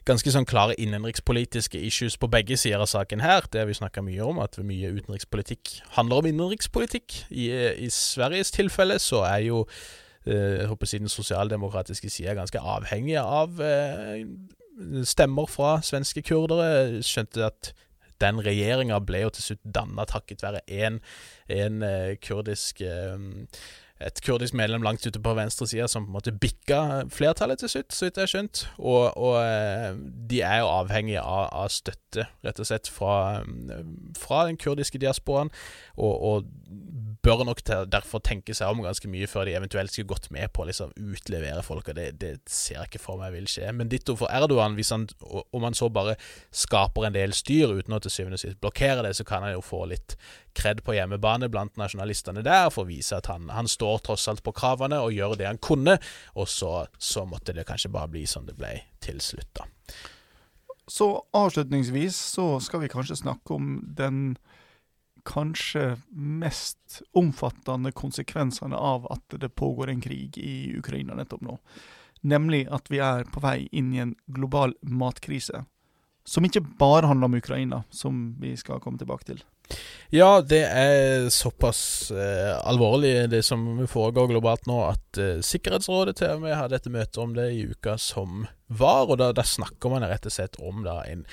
[0.05, 3.47] ganske sånn klare innenrikspolitiske issues på begge sider av saken her.
[3.47, 7.21] Det har vi snakka mye om, at mye utenrikspolitikk handler om innenrikspolitikk.
[7.31, 7.47] I,
[7.87, 9.63] I Sveriges tilfelle så er jo
[10.27, 13.61] jeg håper siden sosialdemokratiske side er ganske avhengige av
[15.07, 17.01] stemmer fra svenske kurdere.
[17.05, 17.71] Skjønte at
[18.21, 21.01] den regjeringa ble jo til slutt danna takket være én
[21.85, 23.17] eh, kurdisk eh,
[23.97, 27.95] et kurdisk medlem langt ute på venstresida som på en måte bikka flertallet til slutt,
[27.95, 28.59] så vidt jeg har skjønt.
[28.77, 29.97] Og, og, eh,
[30.29, 33.41] de er jo avhengige av, av, støtte, rett og slett, fra,
[34.17, 35.49] fra den kurdiske diasporaen.
[35.97, 36.51] Og, og,
[37.27, 37.61] bør nok
[37.91, 40.93] derfor tenke seg om ganske mye før de eventuelt skulle gått med på å liksom,
[40.95, 43.69] utlevere folk, og det, det, ser jeg ikke for meg vil skje.
[43.75, 46.15] Men ditto for Erdogan, hvis han, om han så bare
[46.55, 49.55] skaper en del styr uten å til syvende og sist blokkere det, så kan han
[49.57, 50.17] jo få litt
[50.57, 54.43] kred på hjemmebane blant nasjonalistene der for å vise at han, han, står tross alt
[54.45, 55.97] på kravene og gjør det han kunne,
[56.35, 58.73] og så, så måtte det kanskje bare bli som det ble
[59.03, 59.67] til slutt, da.
[60.87, 64.37] Så avslutningsvis så skal vi kanskje snakke om den
[65.27, 71.57] kanskje mest omfattende konsekvensene av at det pågår en krig i Ukraina nettopp nå.
[72.27, 75.65] Nemlig at vi er på vei inn i en global matkrise.
[76.27, 79.43] Som ikke bare handler om Ukraina, som vi skal komme tilbake til.
[80.09, 86.37] Ja, det er såpass eh, alvorlig det som foregår globalt nå, at eh, Sikkerhetsrådet til
[86.37, 89.07] og med hadde et møte om det i uka som var.
[89.07, 91.25] Og da, da snakker man rett og slett om da, en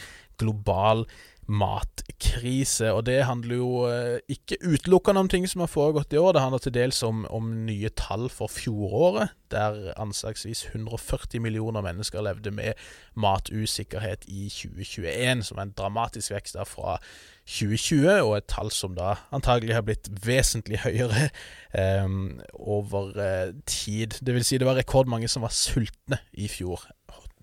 [0.42, 1.04] global
[1.46, 2.92] matkrise.
[2.92, 6.32] Og det handler jo eh, ikke utelukkende om ting som har foregått i år.
[6.32, 12.24] Det handler til dels om, om nye tall for fjoråret, der anslagsvis 140 millioner mennesker
[12.24, 12.72] levde med
[13.14, 16.98] matusikkerhet i 2021, som er en dramatisk vekst der fra
[17.44, 21.28] 2020, og et tall som da antagelig har blitt vesentlig høyere
[21.76, 22.08] eh,
[22.54, 24.20] over eh, tid.
[24.24, 26.88] Det vil si det var rekordmange som var sultne i fjor.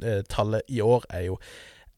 [0.02, 1.38] Eh, tallet i år er jo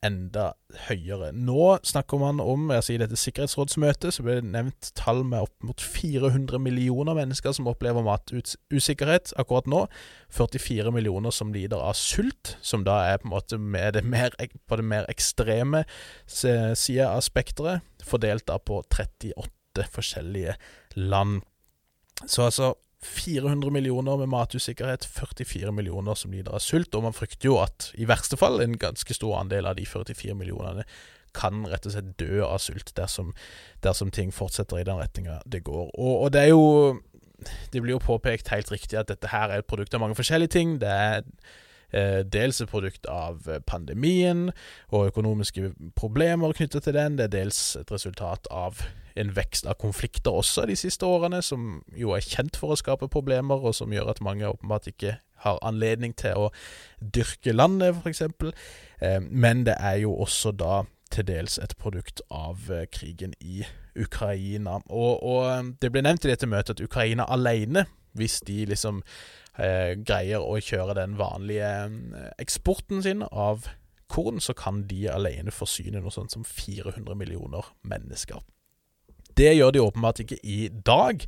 [0.03, 0.51] enda
[0.87, 1.31] høyere.
[1.35, 5.65] Nå snakker man om altså I dette sikkerhetsrådsmøtet så ble det nevnt tall med opp
[5.65, 9.85] mot 400 millioner mennesker som opplever matusikkerhet akkurat nå.
[10.33, 13.59] 44 millioner som lider av sult, som da er på en måte
[13.95, 14.35] det mer,
[14.67, 15.83] på det mer ekstreme
[16.27, 20.57] sida av spekteret, fordelt da på 38 forskjellige
[20.99, 21.41] land.
[22.25, 22.73] Så altså
[23.03, 26.95] 400 millioner med matusikkerhet, 44 millioner som lider av sult.
[26.95, 30.35] Og man frykter jo at i verste fall en ganske stor andel av de 44
[30.39, 30.87] millionene
[31.33, 33.33] kan rett og slett dø av sult dersom,
[33.81, 35.89] dersom ting fortsetter i den retninga det går.
[35.93, 37.01] Og, og, det er jo
[37.73, 40.53] Det blir jo påpekt helt riktig at dette her er et produkt av mange forskjellige
[40.53, 40.77] ting.
[40.79, 41.25] Det er
[41.91, 44.51] eh, dels et produkt av pandemien
[44.87, 47.17] og økonomiske problemer knyttet til den.
[47.17, 48.79] Det er dels et resultat av
[49.19, 53.11] en vekst av konflikter også de siste årene, som jo er kjent for å skape
[53.11, 56.49] problemer, og som gjør at mange åpenbart ikke har anledning til å
[56.99, 58.23] dyrke landet, f.eks.
[59.03, 60.83] Eh, men det er jo også da
[61.13, 63.63] til dels et produkt av eh, krigen i
[63.99, 64.79] Ukraina.
[64.89, 67.85] Og, og eh, det ble nevnt i dette møtet at Ukraina alene,
[68.17, 69.01] hvis de liksom
[69.57, 71.71] eh, greier å kjøre den vanlige
[72.41, 73.67] eksporten sin av
[74.13, 78.41] korn, så kan de alene forsyne noe sånt som 400 millioner mennesker.
[79.37, 81.25] Det gjør de åpenbart ikke i dag.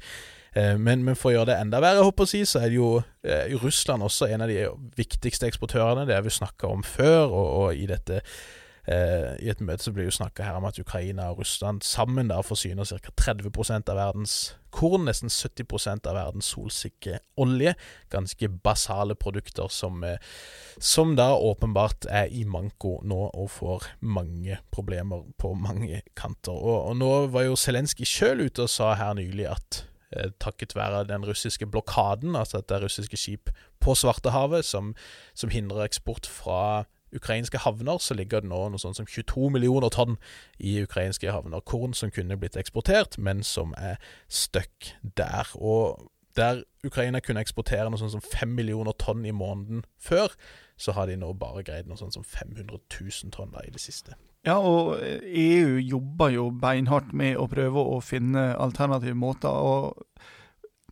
[0.55, 2.91] Eh, men, men, for å gjøre det enda verre, å si, så er det jo
[3.27, 6.07] eh, Russland også en av de viktigste eksportørene.
[6.07, 8.21] Det har vi snakka om før, og, og i dette
[8.87, 12.29] eh, I et møte så blir jo snakka her om at Ukraina og Russland sammen
[12.31, 13.13] da forsyner ca.
[13.21, 14.35] 30% av verdens
[14.75, 17.75] korn, nesten 70% av verdens solsikkeolje.
[18.11, 20.17] Ganske basale produkter som, eh,
[20.79, 26.55] som da åpenbart er i manko nå og får mange problemer på mange kanter.
[26.55, 30.75] Og, og nå var jo Zelenskyj sjøl ute og sa her nylig at eh, takket
[30.75, 34.93] være den russiske blokaden, altså at det er russiske skip på Svartehavet som,
[35.33, 36.85] som hindrer eksport fra
[37.15, 40.17] ukrainske havner, så ligger det nå noe sånt som 22 millioner tonn
[40.59, 41.63] i ukrainske havner.
[41.65, 43.97] Korn som kunne blitt eksportert, men som er
[44.27, 45.49] stuck der.
[45.55, 50.35] Og der Ukraina kunne eksportere noe sånt som 5 millioner tonn i måneden før,
[50.77, 53.81] så har de nå bare greid noe sånt som 500 000 tonn da i det
[53.83, 54.17] siste.
[54.45, 59.49] Ja, og EU jobber jo beinhardt med å prøve å finne alternative måter.
[59.49, 60.05] og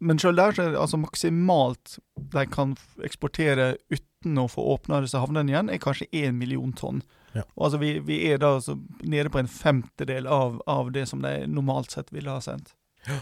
[0.03, 1.97] men sjøl der så er det altså maksimalt
[2.33, 2.73] de kan
[3.05, 3.75] eksportere
[4.23, 7.03] uten å få åpna disse havnene igjen, er kanskje én million tonn.
[7.33, 7.43] Ja.
[7.57, 11.45] Altså vi, vi, er da altså nede på en femtedel av, av det som de
[11.47, 12.75] normalt sett ville ha sendt.
[13.03, 13.19] Ja.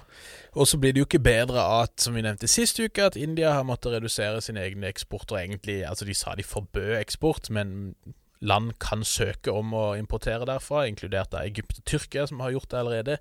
[0.54, 3.56] Og så blir det jo ikke bedre at, som vi nevnte sist uke, at India
[3.56, 5.40] har måttet redusere sine egne eksporter.
[5.40, 7.96] Egentlig, altså De sa de forbød eksport, men
[8.42, 12.72] land kan søke om å importere derfra, inkludert da Egypt og Tyrkia, som har gjort
[12.72, 13.18] det allerede.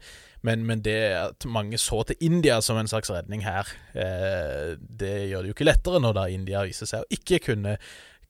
[0.46, 5.14] Men, men det at mange så til India som en slags redning her, eh, det
[5.28, 7.76] gjør det jo ikke lettere når da India viser seg å ikke kunne,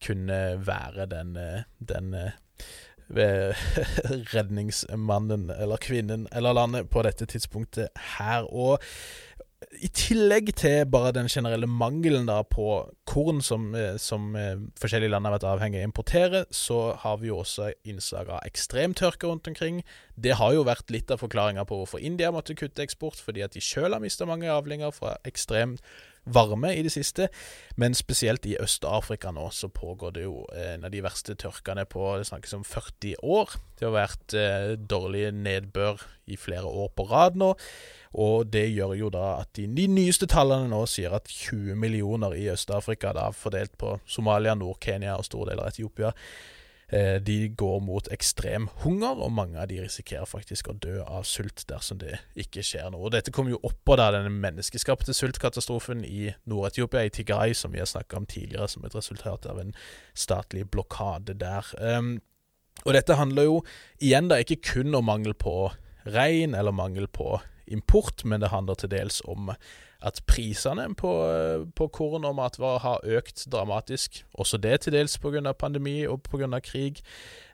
[0.03, 2.35] kunne være den, eh, den eh,
[4.35, 8.47] redningsmannen eller kvinnen eller landet på dette tidspunktet her.
[8.51, 8.83] Og
[9.85, 12.67] i tillegg til bare den generelle mangelen da på
[13.09, 17.19] korn som, eh, som eh, forskjellige land har vært avhengig av å importere, så har
[17.21, 19.83] vi jo også innslag av ekstremtørke rundt omkring.
[20.17, 23.57] Det har jo vært litt av forklaringa på hvorfor India måtte kutte eksport, fordi at
[23.57, 25.77] de sjøl har mista mange avlinger fra ekstrem
[26.25, 27.29] varme i det siste.
[27.81, 32.17] Men spesielt i Øst-Afrika nå så pågår det jo en av de verste tørkene på
[32.19, 33.57] det snakkes om 40 år.
[33.79, 37.55] Det har vært eh, dårlig nedbør i flere år på rad nå.
[38.21, 42.49] Og det gjør jo da at de, nyeste tallene nå sier at 20 millioner i
[42.51, 46.60] Øst-Afrika, da fordelt på Somalia, Nord-Kenya og store deler av Etiopia, eh,
[46.91, 51.63] de går mot ekstrem hunger, og mange av de risikerer faktisk å dø av sult
[51.71, 53.05] dersom det ikke skjer noe.
[53.07, 57.83] Og Dette kommer jo oppå da den menneskeskapte sultkatastrofen i Nord-Etiopia, i Tigray, som vi
[57.83, 59.71] har snakka om tidligere, som et resultat av en
[60.19, 61.71] statlig blokade der.
[61.79, 62.17] Um,
[62.85, 63.61] og dette handler jo
[64.01, 65.71] igjen da ikke kun om mangel på
[66.05, 67.41] regn eller mangel på
[67.71, 69.53] import, men det handler til dels om
[70.01, 71.11] at prisene på,
[71.77, 74.23] på korn og matvarer har økt dramatisk.
[74.33, 75.53] Også det til dels pga.
[75.53, 76.61] pandemi og pga.
[76.61, 77.03] krig.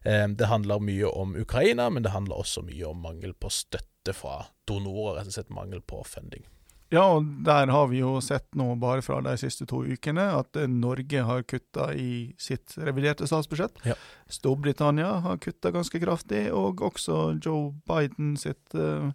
[0.05, 4.15] Eh, det handler mye om Ukraina, men det handler også mye om mangel på støtte
[4.15, 5.19] fra donorer.
[5.19, 6.47] Rett og slett mangel på funding.
[6.95, 10.59] Ja, og der har vi jo sett nå bare fra de siste to ukene at
[10.71, 13.81] Norge har kutta i sitt reviderte statsbudsjett.
[13.89, 13.97] Ja.
[14.31, 19.11] Storbritannia har kutta ganske kraftig, og også Joe Biden sitt uh,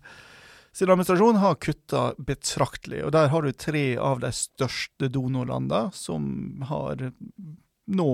[0.72, 3.04] sin administrasjon har kutta betraktelig.
[3.06, 7.12] og Der har du tre av de største donorlandene som har
[7.92, 8.10] nå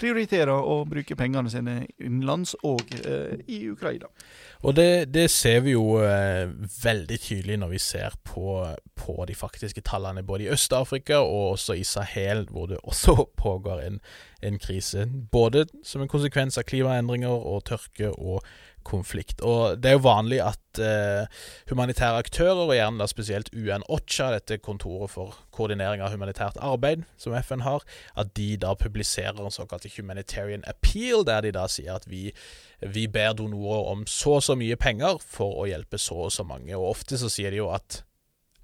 [0.00, 4.08] prioriterer å bruke pengene sine innenlands og eh, i Ukraina.
[4.64, 6.50] Og det, det ser vi jo eh,
[6.82, 8.56] veldig tydelig når vi ser på,
[8.96, 13.84] på de faktiske tallene både i Øst-Afrika og også i Sahel, hvor det også pågår
[13.86, 14.00] en,
[14.42, 15.06] en krise.
[15.32, 18.44] Både som en konsekvens av klimaendringer og tørke og
[18.86, 19.40] konflikt.
[19.40, 21.26] Og Det er jo vanlig at eh,
[21.70, 27.34] humanitære aktører, og gjerne da spesielt UN-OCHA, dette kontoret for koordinering av humanitært arbeid som
[27.34, 27.84] FN har,
[28.16, 32.30] at de da publiserer en såkalt humanitarian appeal, der de da sier at vi,
[32.80, 36.46] vi ber donorer om så og så mye penger for å hjelpe så og så
[36.46, 36.76] mange.
[36.76, 38.02] Og Ofte så sier de jo at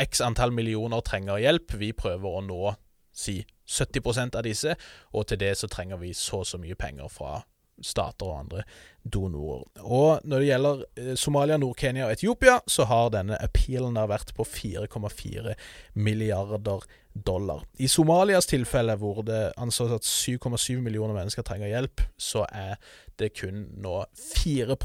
[0.03, 2.75] x antall millioner trenger hjelp, vi prøver å nå
[3.17, 4.77] si 70% av disse,
[5.17, 7.41] og til det så trenger vi så og så mye penger fra
[7.85, 8.66] stater og andre
[9.03, 9.64] donorer.
[9.83, 14.35] Og når det gjelder eh, Somalia, Nord-Kenya og Etiopia, så har denne appealen der vært
[14.37, 15.55] på 4,4
[15.95, 16.87] milliarder
[17.24, 17.64] dollar.
[17.77, 22.77] I Somalias tilfelle, hvor det anses at 7,7 millioner mennesker trenger hjelp, så er
[23.16, 23.95] det kun nå
[24.35, 24.77] 4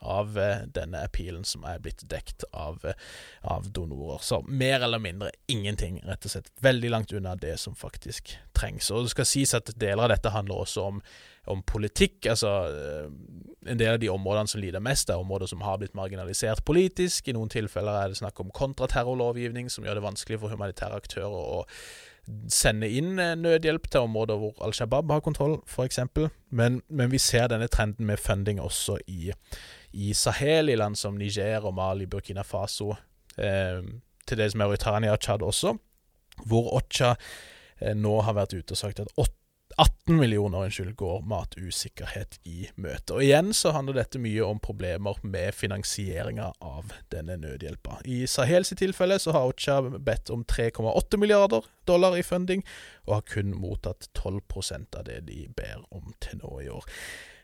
[0.00, 2.98] av eh, denne appealen som er blitt dekt av, eh,
[3.42, 4.18] av, donorer.
[4.22, 6.50] Så mer eller mindre ingenting, rett og slett.
[6.60, 8.90] Veldig langt unna det som faktisk trengs.
[8.90, 11.02] Og det skal sies at deler av dette handler også om
[11.50, 12.26] om politikk.
[12.32, 13.08] Altså, eh,
[13.70, 17.28] en del av de områdene som lider mest, er områder som har blitt marginalisert politisk.
[17.28, 21.34] I noen tilfeller er det snakk om kontraterrorlovgivning, som gjør det vanskelig for humanitære aktører
[21.34, 21.66] å
[22.52, 26.00] sende inn eh, nødhjelp til områder hvor Al Shabaab har kontroll, f.eks.
[26.50, 29.32] Men, men vi ser denne trenden med funding også i,
[29.92, 32.94] i Sahel, i land som Niger og Mali, Burkina Faso,
[33.38, 33.82] eh,
[34.26, 35.74] til dels Mauritania og Tsjad også,
[36.46, 37.14] hvor Ocha
[37.80, 39.12] eh, nå har vært ute og sagt at
[39.76, 43.14] 18 millioner unnskyld, går matusikkerhet i møte.
[43.14, 48.00] Og Igjen så handler dette mye om problemer med finansieringa av denne nødhjelpa.
[48.04, 52.64] I Sahels tilfelle så har Ocha bedt om 3,8 milliarder dollar i funding,
[53.06, 56.86] og har kun mottatt 12% av det de ber om til nå i år.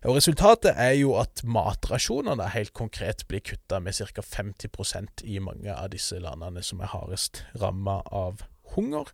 [0.07, 4.23] Og Resultatet er jo at matrasjonene helt konkret blir kutta med ca.
[4.23, 8.45] 50% i mange av disse landene som er hardest ramma av
[8.77, 9.11] hunger.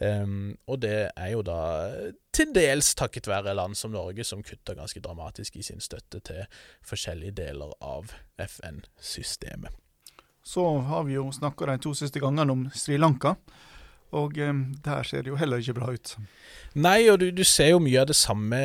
[0.00, 1.58] Um, og det er jo da
[2.34, 6.42] til dels takket være land som Norge, som kutter ganske dramatisk i sin støtte til
[6.82, 8.10] forskjellige deler av
[8.42, 9.70] FN-systemet.
[10.44, 13.36] Så har vi jo snakka de to siste gangene om Sri Lanka.
[14.14, 16.16] Og um, der ser det jo heller ikke bra ut.
[16.74, 18.60] Nei, og du, du ser jo mye av det samme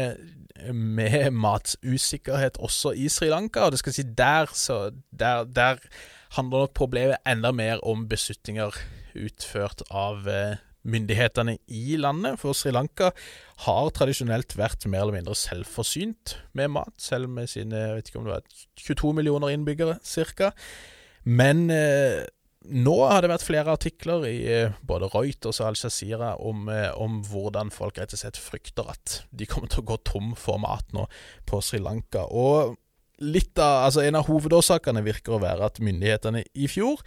[0.73, 3.65] med matusikkerhet også i Sri Lanka.
[3.65, 5.79] Og det skal si, der, så, der, der
[6.37, 8.75] handler nok problemet enda mer om beslutninger
[9.17, 12.39] utført av eh, myndighetene i landet.
[12.41, 13.11] For Sri Lanka
[13.65, 18.21] har tradisjonelt vært mer eller mindre selvforsynt med mat, selv med sine jeg vet ikke
[18.21, 20.53] om det var 22 millioner innbyggere ca.
[21.27, 22.23] Men eh,
[22.67, 26.91] nå har det vært flere artikler i eh, både Reuters og Al Jazeera om, eh,
[26.99, 30.61] om, hvordan folk rett og slett frykter at de kommer til å gå tom for
[30.61, 31.07] mat nå
[31.49, 32.25] på Sri Lanka.
[32.27, 32.77] Og
[33.19, 37.01] av, altså En av hovedårsakene virker å være at myndighetene i fjor,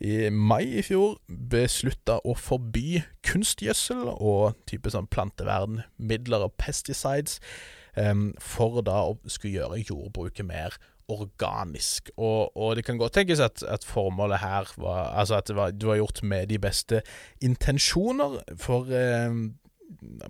[0.00, 7.40] i mai i fjor, beslutta å forby kunstgjødsel og type sånn plantevernmidler og pesticides,
[7.98, 10.78] um, for da å skulle gjøre jordbruket mer
[11.08, 12.10] organisk.
[12.16, 15.70] Og, og, det kan godt tenkes at, at formålet her var Altså at det var,
[15.72, 17.00] det var, gjort med de beste
[17.40, 19.32] intensjoner, for eh,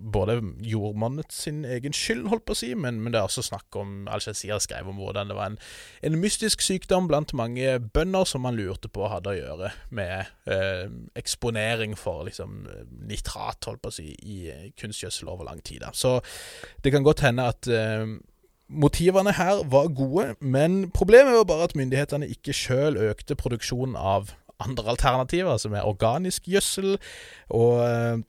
[0.01, 3.75] både jordmannet sin egen skyld, holdt på å si, men, men det er også snakk
[3.79, 5.59] om Al-Jazeera skrev om hvordan det var en,
[6.05, 10.87] en, mystisk sykdom blant mange bønder som man lurte på hadde å gjøre med eh,
[11.19, 12.63] eksponering for liksom,
[13.09, 15.83] nitrat, holdt på å si, i kunstgjødsel over lang tid.
[15.83, 15.93] Da.
[15.93, 16.17] Så
[16.83, 18.17] det kan godt hende at eh,
[18.69, 24.29] Motivene her var gode, men problemet var bare at myndighetene ikke sjøl økte produksjonen av
[24.61, 26.99] andre alternativer, som er organisk gjødsel.
[27.49, 28.19] Og eh,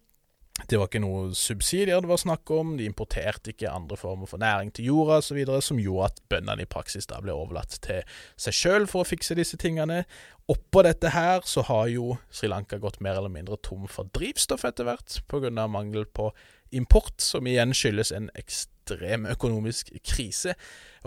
[0.68, 4.42] det var ikke noe subsidier det var snakk om, de importerte ikke andre former for
[4.42, 8.02] næring til jorda osv., som gjorde at bøndene i praksis da ble overlatt til
[8.40, 10.02] seg sjøl for å fikse disse tingene.
[10.50, 14.66] Oppå dette her så har jo Sri Lanka gått mer eller mindre tom for drivstoff
[14.66, 15.50] etter hvert, pga.
[15.70, 16.32] mangel på
[16.74, 20.55] import, som igjen skyldes en ekstrem økonomisk krise.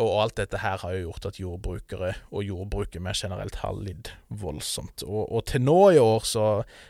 [0.02, 4.10] Og alt dette her har jo gjort at jordbrukere og jordbruket mer generelt har lidd
[4.30, 5.04] voldsomt.
[5.06, 6.46] Og, og, til nå i år så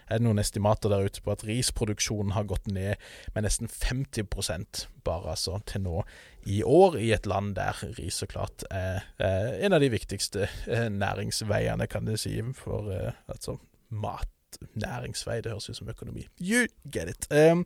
[0.07, 2.95] er det noen estimater der ute på at risproduksjonen har gått ned
[3.35, 6.03] med nesten 50% bare altså til nå
[6.47, 10.47] i år, i et land der ris så klart er, er en av de viktigste
[10.67, 13.57] eh, næringsveiene, kan du si, for eh, altså
[13.91, 14.31] mat
[14.79, 15.41] næringsvei.
[15.41, 16.27] Det høres ut som økonomi.
[16.41, 17.27] You get it.
[17.31, 17.65] Um,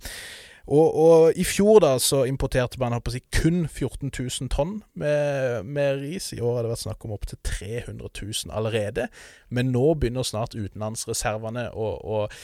[0.68, 6.02] og, og, i fjor da så importerte man si, kun 14 000 tonn med, med,
[6.02, 6.34] ris.
[6.36, 9.08] I år har det vært snakk om opptil 300 000 allerede.
[9.50, 12.36] Men nå begynner snart utenlandsreservene og, og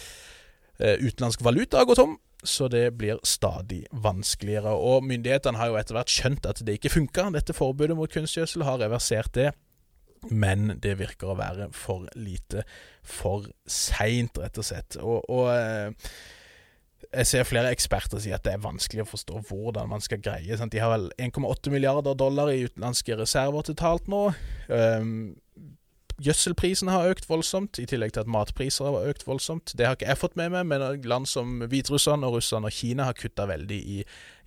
[0.79, 2.15] uh, utenlandsk valuta å gå tom.
[2.43, 4.71] Så det blir stadig vanskeligere.
[4.71, 7.27] Og myndighetene har jo etter hvert skjønt at det ikke funka.
[7.35, 9.51] Dette forbudet mot kunstgjødsel har reversert det
[10.31, 12.63] men det virker å være for lite
[13.03, 14.97] for seint, rett og slett.
[15.01, 16.13] Og, og, eh,
[17.13, 20.57] jeg ser flere eksperter si at det er vanskelig å forstå hvordan man skal greie.
[20.57, 20.73] Sant?
[20.73, 24.25] De har vel 1,8 milliarder dollar i utenlandske reserver totalt nå.
[24.69, 25.35] Um,
[26.21, 29.73] Gjødselprisene har økt voldsomt, i tillegg til at matpriser har økt voldsomt.
[29.73, 33.07] Det har ikke jeg fått med meg, men land som Hviterussland og Russland og Kina
[33.09, 33.97] har kutta veldig i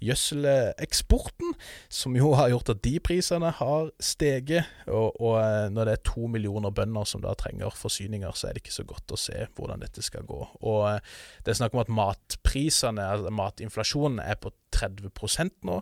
[0.07, 1.57] gjødseleksporten,
[1.89, 4.69] som jo har gjort at de prisene har steget.
[4.87, 8.55] Og, og, eh, når det er to millioner bønder som da trenger forsyninger, så er
[8.55, 10.39] det ikke så godt å se hvordan dette skal gå.
[10.63, 11.01] Og eh,
[11.43, 15.81] det er snakk om at matprisene, altså matinflasjonen, er på 30% nå.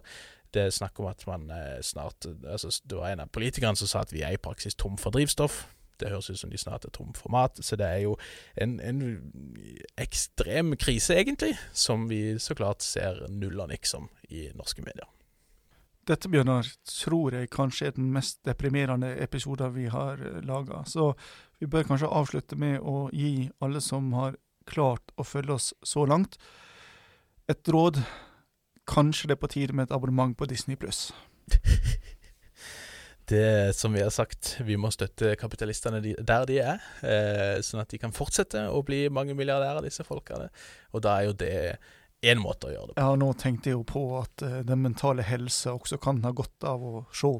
[0.55, 3.90] Det er snakk om at man eh, snart altså Det var en av politikerne som
[3.90, 5.64] sa at vi er i praksis tom for drivstoff.
[5.98, 7.59] Det høres ut som de snart er tom for mat.
[7.62, 8.16] Så det er jo
[8.61, 9.02] en, en
[10.00, 15.07] ekstrem krise, egentlig, som vi så klart ser null og niks om i norske medier.
[16.05, 20.82] Dette, Bjørnar, tror jeg kanskje er den mest deprimerende episoden vi har eh, laga.
[20.86, 21.12] Så
[21.62, 24.36] vi bør kanskje avslutte med å gi alle som har
[24.68, 26.36] klart å følge oss så langt,
[27.48, 28.00] et råd.
[28.91, 31.09] Kanskje det er på tide med et abonnement på Disney pluss.
[33.32, 37.93] det som vi har sagt, vi må støtte kapitalistene der de er, eh, sånn at
[37.93, 40.51] de kan fortsette å bli mange milliardærer, disse folkene.
[40.93, 41.57] Og da er jo det
[42.24, 43.03] én måte å gjøre det på.
[43.05, 46.68] Ja, nå tenkte jeg jo på at eh, den mentale helse også kan ha godt
[46.68, 47.35] av å se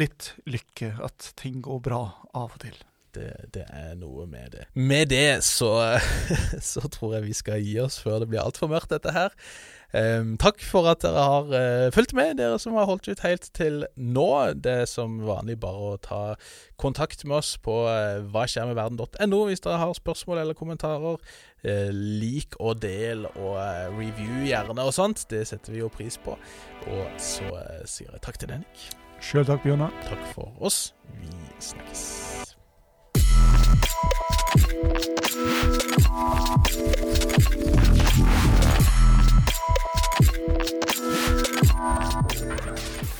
[0.00, 2.76] litt lykke, at ting går bra av og til.
[3.12, 4.62] Det, det, er noe med det.
[4.72, 5.98] Med det så,
[6.72, 9.36] så tror jeg vi skal gi oss før det blir altfor mørkt, dette her.
[9.92, 13.50] Um, takk for at dere har uh, fulgt med, dere som har holdt ut helt
[13.52, 14.28] til nå.
[14.64, 16.22] Det er som vanlig bare å ta
[16.80, 21.20] kontakt med oss på uh, hvaskjermedverden.no hvis dere har spørsmål eller kommentarer.
[21.62, 25.26] Uh, lik og del og uh, review gjerne og sånt.
[25.30, 26.38] Det setter vi jo pris på.
[26.88, 27.52] Og så
[27.84, 28.88] sier jeg takk til deg, Nick.
[29.22, 29.92] Sjøl takk, Bjørnar.
[30.08, 30.88] Takk for oss.
[31.20, 31.28] Vi
[31.60, 32.32] snakkes.
[40.32, 40.56] フフ
[41.66, 43.11] フ。